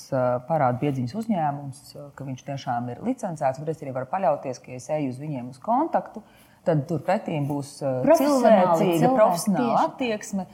[0.49, 1.83] parāda piedziņas uzņēmums,
[2.15, 3.63] ka viņš tiešām ir licencēts.
[3.63, 6.23] Es arī varu paļauties, ka ja es eju uz viņiem uz kontaktu,
[6.67, 10.47] tad turpretī būs cilvēcīga, profesionāla attieksme.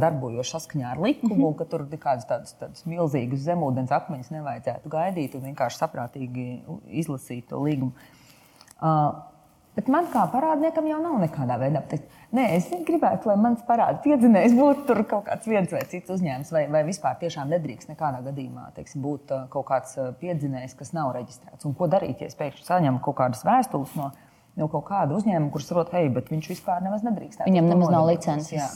[0.00, 1.56] Darbojoši saskaņā ar likumu, mm -hmm.
[1.58, 6.46] ka tur nekādus tādus, tādus milzīgus zemūdens akmeņus nevajadzētu gaidīt un vienkārši saprātīgi
[7.02, 7.92] izlasīt to līgumu.
[8.80, 9.18] Uh,
[9.78, 14.00] Bet man kā parādniekam jau nav nekādā veidā teikt, nē, es gribētu, lai mans parāda
[14.02, 18.72] piedzinējs būtu kaut kāds viens vai cits uzņēmums, vai, vai vispār tiešām nedrīkst nekādā gadījumā
[18.74, 21.68] teiksim, būt kaut kāds piedzinējs, kas nav reģistrēts.
[21.70, 24.29] Un ko darīt, ja es pēkšņi saņemu kaut kādas vēstules no viņa?
[24.60, 27.42] No kaut kāda uzņēmuma, kurš saprot, hei, bet viņš vispār nemaz nedrīkst.
[27.48, 28.52] Viņam nemaz nav licences.
[28.52, 28.68] Jā.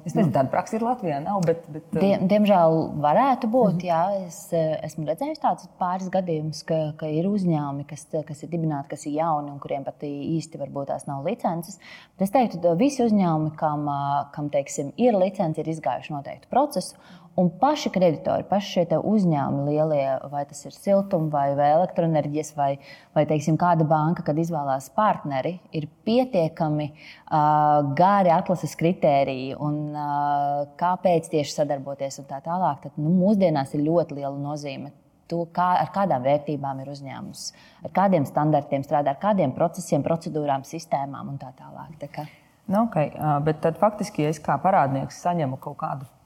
[0.00, 1.64] Es nezinu, tāda praksa ir Latvijā, nav, bet.
[1.72, 3.88] bet Die, diemžēl varētu būt, mm -hmm.
[3.88, 4.26] jā.
[4.26, 4.40] Es
[4.88, 9.18] esmu redzējis tādus pāris gadījumus, ka, ka ir uzņēmumi, kas, kas ir dibināti, kas ir
[9.20, 11.78] jauni un kuriem pat īsti varbūt tās nav licences.
[12.16, 13.88] Bet es teiktu, ka visi uzņēmumi, kam,
[14.32, 16.96] kam teiksim, ir licence, ir izgājuši noteiktu procesu.
[17.34, 22.74] Un paši kreditori, paši šie uzņēmumi, lielie, vai tas ir siltuma, vai, vai elektroenerģijas, vai,
[23.16, 30.68] vai teiksim, kāda banka, kad izvēlās partneri, ir pietiekami uh, gari atlases kritēriji un uh,
[30.76, 32.84] kāpēc tieši sadarboties un tā tālāk.
[32.84, 34.92] Tad, nu, mūsdienās ir ļoti liela nozīme.
[35.32, 37.50] To, kā, ar kādām vērtībām ir uzņēmums,
[37.88, 41.96] ar kādiem standartiem strādā, ar kādiem procesiem, procedūrām, sistēmām un tā tālāk.
[42.02, 42.30] Tā kā.
[42.68, 43.14] nu, okay.
[43.46, 46.16] Bet tad faktiski, ja es kā parādnieks saņemu kaut kādu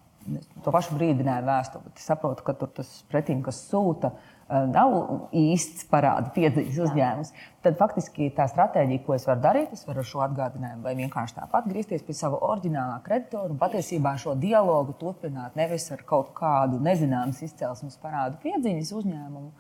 [0.65, 1.93] to pašu brīdinājumu vēstuli.
[1.97, 4.95] Es saprotu, ka tur tas pretim, kas sūta, eh, nav
[5.37, 7.33] īsts parāda piedziņas uzņēmums.
[7.67, 11.69] Tad faktiski tā stratēģija, ko es varu darīt, es varu šo atgādinājumu vai vienkārši tāpat
[11.69, 17.43] griezties pie sava oriģinālā kreditora un patiesībā šo dialogu turpināt nevis ar kaut kādu nezināmas
[17.43, 19.53] izcelsmes parādu piedziņas uzņēmumu,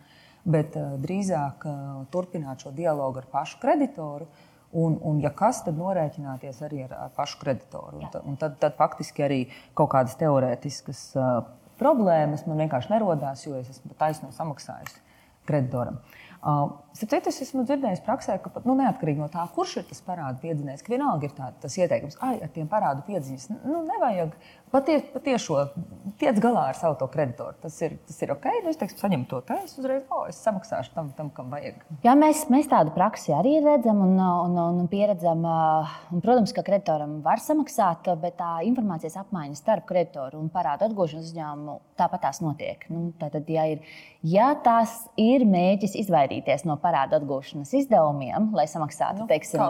[0.44, 4.26] bet uh, drīzāk uh, turpināt šo dialogu ar pašu kreditoru.
[4.26, 8.00] Uh, Un, un, ja kas, tad norēķināties arī ar, ar pašu kreditoru.
[8.00, 9.40] Un, un tad, tad faktiski arī
[9.79, 11.38] kaut kādas teorētiskas uh,
[11.81, 15.00] problēmas man vienkārši nerodās, jo es esmu taisno samaksājusi
[15.46, 16.00] kreditoram.
[16.42, 20.40] Uh, Citu es esmu dzirdējis praksē, ka nu, neatkarīgi no tā, kurš ir tas parādu
[20.44, 24.32] piedzinējs, ka vienalga ir tā, tas ieteikums, ka ar tiem parādu piedziņas nu, nevajag
[24.72, 25.85] patiešo patie
[26.20, 27.54] tiec galā ar savu to kreditoru.
[27.62, 30.94] Tas ir, tas ir ok, nu, es teikšu, saņemu to es uzreiz oh, es samaksāšu
[30.94, 31.82] tam, tam, kam vajag.
[32.04, 35.44] Jā, mēs, mēs tādu praksi arī redzam un, un, un, pieredzam.
[35.46, 41.30] Un, protams, ka kreditoram var samaksāt, bet tā informācijas apmaiņa starp kreditoru un parādu atgūšanas
[41.30, 42.88] uzņēmumu tāpat tās notiek.
[42.92, 43.85] Nu, tātad, ja, ir,
[44.26, 49.62] ja tas ir mēģis izvairīties no parādu atgūšanas izdevumiem, lai samaksātu nu, teiksim,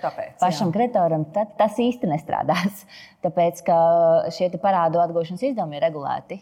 [0.00, 0.76] tāpēc, pašam jā.
[0.76, 2.86] kreditoram, tad tas īsti nestrādās.
[3.24, 3.76] Tāpēc, ka
[4.34, 6.40] šie parādu atgūšanas izdevumi ir regulēti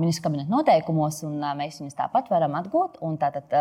[0.00, 2.96] ministra kabineta noteikumos, un mēs viņus tāpat varam atgūt.
[3.20, 3.52] Tātad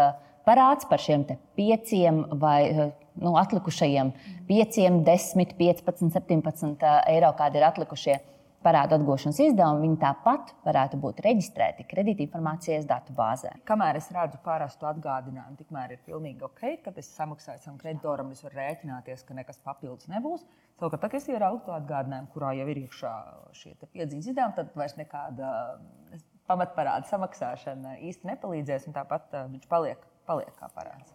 [0.47, 1.25] parāds par šiem
[1.59, 4.13] pieciem vai nu, atlikušajiem
[4.47, 8.19] pieciem, desmit, piecpadsmit, septiņpadsmit eiro, kādi ir atlikušie
[8.63, 13.53] parādu atgūšanas izdevumi, viņi tāpat varētu būt reģistrēti kredītinformācijas datu bāzē.
[13.67, 18.43] Kamēr es redzu parastu atgādinājumu, tikmēr ir pilnīgi ok, ka es samaksāju savam kreditoram, es
[18.43, 20.43] varu rēķināties, ka nekas papildus nebūs.
[20.79, 23.13] Savukārt, kad es ieraugu to atgādinājumu, kurā jau ir iekšā
[23.59, 25.53] šie piedziņas izdevumi, tad vairs nekāda
[26.49, 31.13] pamatparāda samaksāšana īsti nepalīdzēs, un tāpat uh, viņš paliek, paliek kā parāds.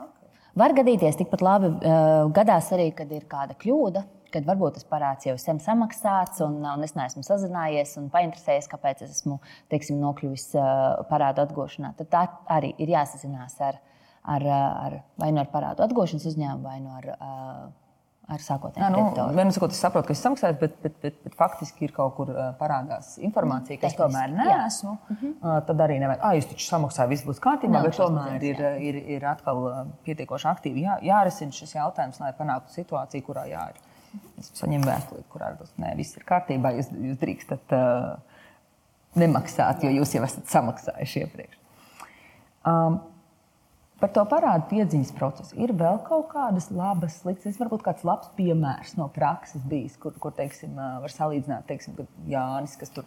[0.00, 0.30] Okay.
[0.58, 5.28] Var gadīties tikpat labi, uh, gadās arī, kad ir kāda kļūda kad varbūt tas parāds
[5.28, 9.38] jau ir samaksāts, un, un es neesmu sazinājies un painteresējies, kāpēc es esmu
[9.72, 10.48] teiksim, nokļuvis
[11.10, 11.94] parādu atgūšanā.
[12.00, 12.24] Tad tā
[12.56, 13.78] arī ir jāsazinās ar,
[14.22, 17.14] ar, ar vai nu ar parādu atgūšanas uzņēmumu, vai nu ar.
[18.32, 19.00] Ar sākotnēju nu,
[19.34, 22.30] Vienmēr sakot, es saprotu, ka es samaksāju, bet, bet, bet, bet faktiski ir kaut kur
[22.56, 24.92] parādās informācija, ka es tomēr neesmu.
[24.94, 25.64] Mm -hmm.
[25.66, 29.00] Tad arī nevajag, ah, jūs taču samaksājat, viss būs kārtībā, Nav bet tomēr ir, ir,
[29.16, 29.66] ir atkal
[30.06, 33.91] pietiekoši aktīvi jā, jārisina šis jautājums, lai panāktu situāciju, kurā jā, ir
[34.40, 36.74] Es saņemu vēstuli, kurā ir nē, viss ir kārtībā.
[36.78, 38.42] Jūs, jūs drīkstat uh,
[39.18, 41.58] nemaksāt, jo jūs jau esat samaksājuši iepriekš.
[42.68, 43.00] Um,
[44.02, 45.54] Par to parādu piedziņas procesu.
[45.62, 50.34] Ir vēl kaut kādas labas, sliktas, varbūt kāds labs piemērs no prakses bijis, kur, kur
[50.34, 53.06] teiksim, var salīdzināt, teiksim, ka Jānis, kas tur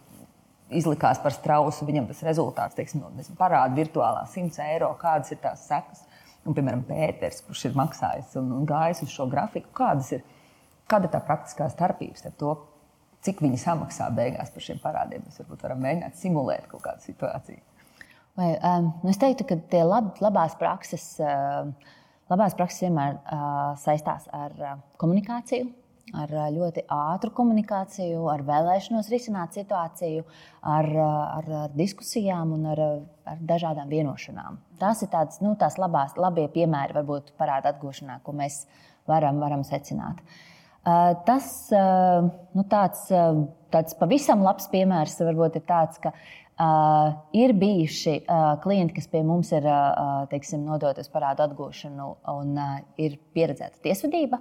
[0.72, 5.42] izlikās par strausu, viņam tas rezultāts, teiksim, no, nezinu, parāda virtuālā 100 eiro, kādas ir
[5.44, 6.00] tās sekas.
[6.46, 10.24] Un, piemēram, Pēters, kurš ir maksājis un, un gājis uz šo grafiku, kādas ir
[10.86, 12.52] Kāda ir tā praktiskā starpība starp to,
[13.26, 15.24] cik viņi samaksā beigās par šiem parādiem?
[15.26, 17.62] Mēs varbūt varam mēģināt simulēt kaut kādu situāciju.
[18.36, 21.66] Vai, um, es teiktu, ka tie lab, labās prakses, uh,
[22.30, 25.70] labās prakses vienmēr uh, saistās ar uh, komunikāciju,
[26.14, 30.26] ar uh, ļoti ātru komunikāciju, ar vēlēšanos risināt situāciju,
[30.62, 32.84] ar, uh, ar, ar diskusijām un ar,
[33.26, 34.60] ar dažādām vienošanām.
[34.78, 38.66] Tās ir tādas, nu, tās labās, labie piemēri, varbūt parāda atgūšanā, ko mēs
[39.08, 40.20] varam, varam secināt.
[40.20, 40.44] Uh,
[40.86, 43.08] Tas nu, tāds,
[43.74, 46.12] tāds pavisam labs piemērs varbūt ir tāds, ka
[46.56, 52.06] Uh, ir bijuši uh, klienti, kas pie mums ir uh, teiksim, nodoti uz parādu atgūšanu,
[52.32, 54.38] un uh, ir pieredzēta tiesvedība.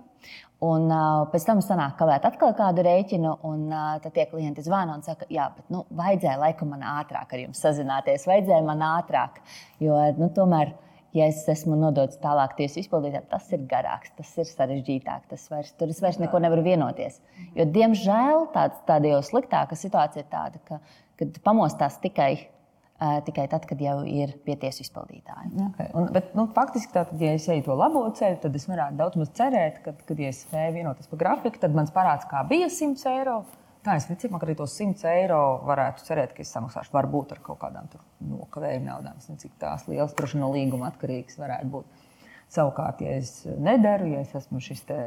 [0.63, 4.63] Un, uh, pēc tam sanāk, ka vajag atkal kādu rēķinu, un uh, tad tie klienti
[4.63, 8.87] zvana un saka, jā, bet nu, vajadzēja laikam man ātrāk ar jums sazināties, vajadzēja man
[8.93, 9.43] ātrāk.
[9.83, 10.71] Jo nu, tomēr
[11.15, 15.29] ja es esmu nodots tālāk tiesu izpildītājiem, tas ir garāks, tas ir sarežģītāk.
[15.31, 17.21] Tas vairs, tur es vairs neko nevaru vienoties.
[17.55, 20.81] Jo, diemžēl tāds, tāda jau sliktāka situācija ir tāda, ka,
[21.21, 22.33] kad pamostās tikai.
[22.95, 25.49] Uh, tikai tad, kad jau ir pietiesu izpildītāji.
[25.65, 25.89] Okay.
[25.99, 29.19] Un, bet, nu, faktiski, tātad, ja es eju to labo ceļu, tad es varētu daudz
[29.19, 32.69] maz cerēt, ka, kad ja es spēju vienoties par grafiku, tad mans parāds kā bija
[32.71, 33.41] 100 eiro.
[33.85, 37.59] Tā es visticamāk arī tos 100 eiro varētu cerēt, ka es samaksāšu varbūt ar kaut
[37.61, 37.91] kādām
[38.31, 39.19] nokavējuma naudām.
[39.21, 42.03] Es nezinu, cik tās liels, droši no līguma atkarīgs varētu būt.
[42.55, 44.99] Savukārt, ja es nedaru, ja es esmu šis te,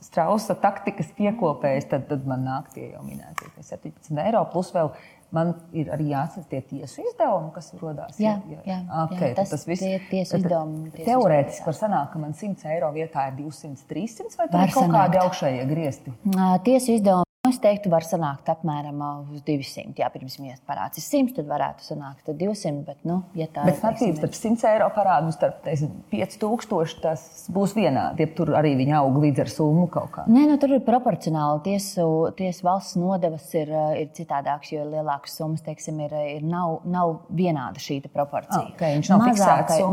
[0.00, 4.90] strausa taktikas piekopējs, tad, tad man nāk tie jau minētie 17 eiro plus vēl
[5.36, 8.16] man ir arī jāatcer tie tiesu izdevumi, kas radās.
[8.22, 10.90] Jā, jā, jā, okay, jā tas, tas viss ir tiesu izdevumi.
[10.96, 15.24] Teorētiski var sanākt, ka man 100 eiro vietā ir 200, 300 vai ir kaut kādi
[15.26, 16.18] augšējie griezti.
[16.64, 19.00] Tiesu izdevumi Es teiktu, var sanākt apmēram
[19.32, 19.94] uz 200.
[19.98, 22.82] Jā, pirms mēs parādām 100, tad varētu sanākt 200.
[22.84, 25.66] Bet, nu, ja tā bet atšķirības starp 100 eiro parādu un starp
[26.12, 28.24] 5000 tas būs vienādi.
[28.24, 30.26] Ja tur arī viņi aug līdz ar summu kaut kā.
[30.28, 31.64] Nē, nu, tur ir proporcionāli.
[31.68, 32.06] Tiesu,
[32.38, 37.80] tiesu valsts nodevas ir, ir citādākas, jo lielākas summas teiksim, ir, ir nav, nav vienāda
[37.82, 38.66] šī proporcija.
[38.66, 39.26] Ah, okay, viņš nav.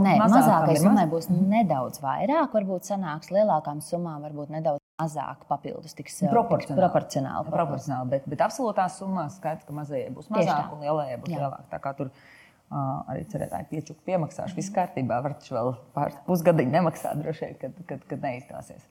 [0.06, 6.22] Nē, mazākai summai būs nedaudz vairāk, varbūt sanāks lielākām summām, varbūt nedaudz mazāk papildus tiks
[6.32, 6.70] proporcionāli.
[6.70, 11.36] Tiks proporcionāli, proporcionāli bet, bet absolūtās summās skaidrs, ka mazajai būs mazāk un lielajai būs
[11.36, 11.88] lielāk.
[12.00, 15.20] Tur uh, arī cerētāji piečuku piemaksāšu, viss kārtībā.
[15.26, 18.88] Var taču vēl pāris pusgadiņu nemaksāt droši vien, kad, kad, kad neizdosies.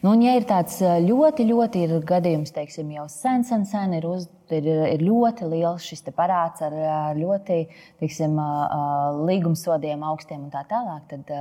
[0.00, 4.06] Nu, un, ja ir tāds ļoti, ļoti ir gadījums, teiksim, jau sen, sen, sen ir,
[4.08, 6.76] uz, ir, ir ļoti liels šis parāds ar
[7.18, 7.58] ļoti
[8.00, 8.38] teiksim,
[9.28, 11.34] līgumsodiem augstiem un tā tālāk, tad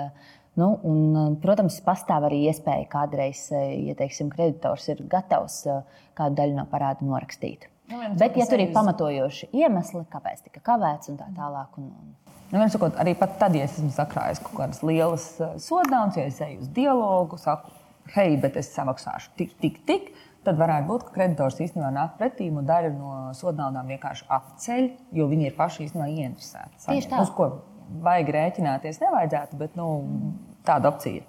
[0.60, 6.58] Nu, un, protams, pastāv arī iespēja kādreiz, ja teiksim, kreditors ir gatavs eh, kādu daļu
[6.58, 7.70] no parāda norakstīt.
[7.90, 11.80] Nu, Bet, ja tur ir pamatojoši iemesli, kāpēc tika kavēts un tā tālāk.
[11.82, 12.16] Un, un...
[12.52, 16.42] Nu, sakot, arī tad, ja es esmu sakrājis kaut kādas lielas eh, sodāmas, ja es
[16.44, 17.72] eju uz dialogu, saku,
[18.16, 20.12] hei, bet es samaksāšu tik, tik, tik,
[20.48, 25.28] tad varētu būt, ka kreditors īstenībā nāk pretī un daļu no sodnaudām vienkārši atceļ, jo
[25.30, 26.86] viņi ir paši īstenībā ieinteresēti.
[26.88, 27.22] Tieši tā.
[27.24, 27.52] Uz ko
[28.06, 29.90] baigi rēķināties nevajadzētu, bet nu,
[30.68, 31.24] tāda opcija.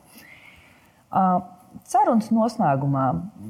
[1.87, 3.05] Sarunas noslēgumā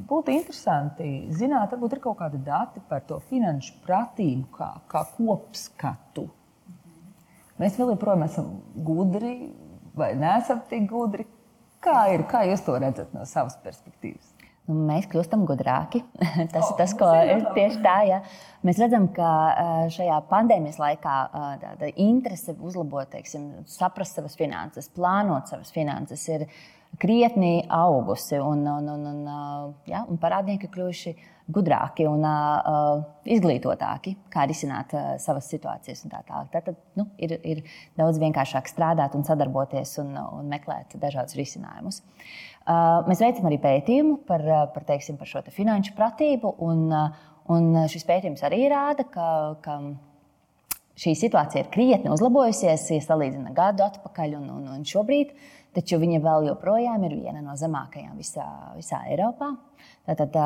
[0.09, 6.27] būtu interesanti zināt, varbūt ir kaut kādi dati par to finanšu pratību, kā, kā kopskatu.
[7.61, 9.35] Mēs vēl joprojām esam gudri,
[9.97, 11.27] vai neesam tik gudri.
[11.81, 12.27] Kā ir?
[12.29, 14.35] Kā jūs to redzat no savas perspektīvas?
[14.69, 16.03] Nu, mēs kļūstam gudrāki.
[16.55, 17.97] tas oh, ir tas, ko ir tieši tā.
[18.07, 18.21] Ja.
[18.67, 19.31] Mēs redzam, ka
[19.93, 21.15] šajā pandēmijas laikā
[21.63, 26.47] tāda interese uzlabot, teiksim, saprast savas finanses, plānot savas finanses, ir
[27.01, 28.39] krietni augusi.
[28.39, 31.17] Un, un, un, un, ja, un parādnieki kļuvuši
[31.51, 36.05] gudrāki un uh, izglītotāki, kā risināt uh, savas situācijas.
[36.13, 36.45] Tā tā.
[36.53, 37.65] Tad nu, ir, ir
[37.99, 42.05] daudz vienkāršāk strādāt un sadarboties un, un meklēt dažādus risinājumus.
[42.05, 44.45] Uh, mēs veicam arī pētījumu par,
[44.75, 46.55] par, teiksim, par šo te finanšu pratību.
[46.67, 49.27] Un, uh, Un eh, šis pētījums arī rāda, ka,
[49.65, 49.79] ka
[51.01, 55.35] šī situācija ir krietni uzlabojusies, ja salīdzina gadu atpakaļ un, un, un šobrīd,
[55.77, 58.47] taču viņa vēl joprojām ir viena no zemākajām visā,
[58.77, 59.53] visā Eiropā.
[60.09, 60.37] Tātad,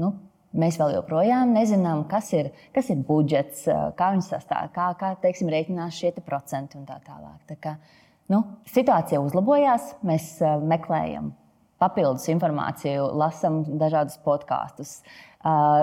[0.00, 0.10] nu,
[0.56, 3.66] mēs vēl joprojām nezinām, kas ir, kas ir budžets,
[3.98, 7.38] kā viņš sastāv, kā, kā teiksim, rēķinās šie procenti un tā tālāk.
[7.50, 7.76] Tā kā,
[8.32, 11.32] nu, situācija uzlabojās, mēs meklējam
[11.84, 14.98] papildus informāciju, lasām dažādus podkāstus,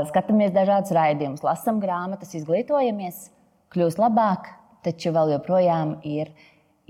[0.10, 3.28] skatāmies dažādus raidījumus, lasām grāmatas, izglītojamies,
[3.74, 4.50] kļūst labāk,
[4.86, 6.34] taču vēl joprojām ir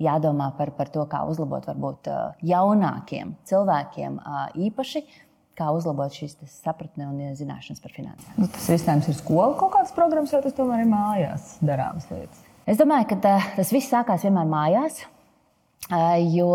[0.01, 2.09] jādomā par, par to, kā uzlabot varbūt
[2.47, 4.21] jaunākiem cilvēkiem
[4.69, 5.03] īpaši.
[5.59, 8.37] Kā uzlabot šīs sapratni un zināšanas par finansēm?
[8.39, 12.39] Nu, tas risinājums ir skola kaut kādas programmas, vai tas tomēr ir mājās darāmas lietas?
[12.71, 15.01] Es domāju, ka tā, tas viss sākās vienmēr mājās.
[15.89, 16.49] Jo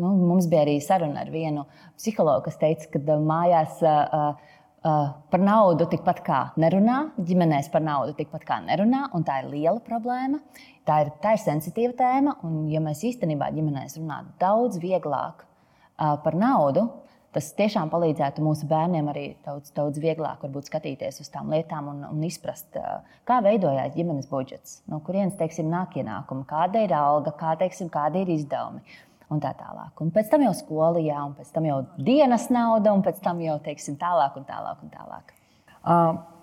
[0.00, 1.66] nu, mums bija arī saruna ar vienu
[1.98, 3.78] psihologu, kas teica, ka mājās
[4.86, 9.80] par naudu tikpat kā nerunā, ģimenēs par naudu tikpat kā nerunā, un tā ir liela
[9.82, 10.40] problēma.
[10.86, 15.42] Tā ir, tā ir sensitīva tēma, un ja mēs īstenībā ģimenēs runātu daudz vieglāk
[15.96, 16.86] par naudu,
[17.36, 22.22] tas tiešām palīdzētu mūsu bērniem arī daudz, daudz vieglāk skatīties uz tām lietām un, un
[22.24, 22.78] izprast,
[23.28, 28.24] kā veidojās ģimenes budžets, no kurienes teiksim, nāk ienākumi, kāda ir alga, kā, teiksim, kādi
[28.24, 28.80] ir izdevumi.
[29.30, 29.90] un tā tālāk.
[30.00, 33.56] Un pēc tam jau skolijā, un pēc tam jau dienas nauda, un pēc tam jau
[33.64, 34.84] teiksim, tālāk un tālāk.
[34.86, 35.32] Un tālāk.
[35.82, 36.35] Uh,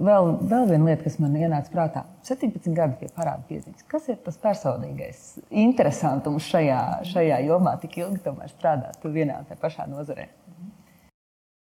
[0.00, 2.04] vēl, vēl viena lieta, kas man ienāca prātā.
[2.26, 3.84] 17 gadi pie parāda piezīmes.
[3.90, 6.80] Kas ir tas personīgais interesantums šajā,
[7.10, 7.76] šajā jomā?
[7.82, 10.26] Tik ilgi tomēr strādāt vienā un tajā pašā nozarē.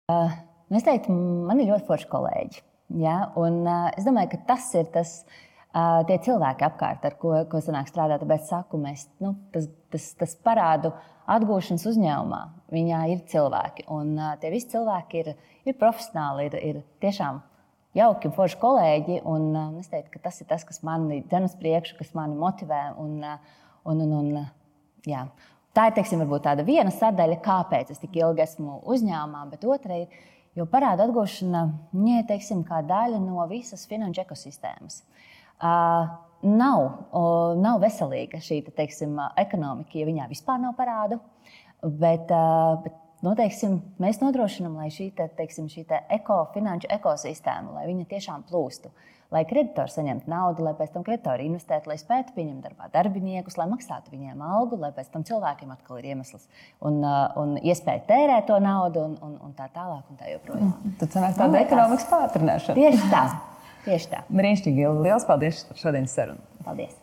[0.10, 0.34] Uh,
[0.74, 2.64] es teiktu, man ir ļoti forši kolēģi.
[3.04, 3.20] Ja?
[3.40, 5.22] Un, uh, es domāju, ka tas ir tas.
[5.70, 10.08] Uh, tie cilvēki apkārt, ar ko, ko sanāk strādāt, bet saku, mēs, nu, tas, tas,
[10.18, 10.90] tas parādu
[11.30, 12.40] atgūšanas uzņēmumā,
[12.74, 13.86] viņā ir cilvēki.
[13.94, 15.30] Un uh, tie visi cilvēki ir,
[15.70, 17.38] ir profesionāli, ir, ir tiešām
[17.98, 19.20] jauki forši kolēģi.
[19.30, 22.38] Un, uh, es teiktu, ka tas ir tas, kas mani dzen uz priekšu, kas mani
[22.40, 22.84] motivē.
[23.02, 23.60] Un, uh,
[23.90, 24.44] un, un, un,
[25.08, 25.26] jā.
[25.78, 30.16] Tā ir teiksim, tāda viena sadaļa, kāpēc es tik ilgi esmu uzņēmumā, bet otra ir,
[30.58, 31.62] jo parāda atgūšana
[32.10, 35.04] ir teiksim, daļa no visas finanšu ekosistēmas.
[35.60, 36.10] Uh,
[36.42, 36.82] nav,
[37.12, 41.20] uh, nav veselīga šī te, teiksim, ekonomika, ja viņā vispār nav parādu.
[41.80, 46.90] Bet, uh, bet nu, teiksim, mēs nodrošinām, lai šī, te, teiksim, šī te eko, finanšu
[47.00, 48.92] ekosistēma lai tiešām plūstu.
[49.30, 53.68] Lai kreditori saņemtu naudu, lai pēc tam kreditori investētu, lai spētu pieņemt darbā darbiniekus, lai
[53.70, 56.48] maksātu viņiem algu, lai pēc tam cilvēkiem atkal ir iemesls
[56.82, 60.02] un, uh, un iespēja tērēt to naudu un, un, un tā tālāk.
[60.10, 60.72] Un tā joprojām.
[60.98, 62.80] Tad sanāk tāda ekonomikas pātrināšana.
[62.80, 63.22] Tieši tā.
[63.86, 64.24] Tieši tā.
[64.34, 64.90] Brīnišķīgi.
[64.98, 66.42] Lielas paldies par šodienas sarunu.
[66.66, 66.98] Paldies!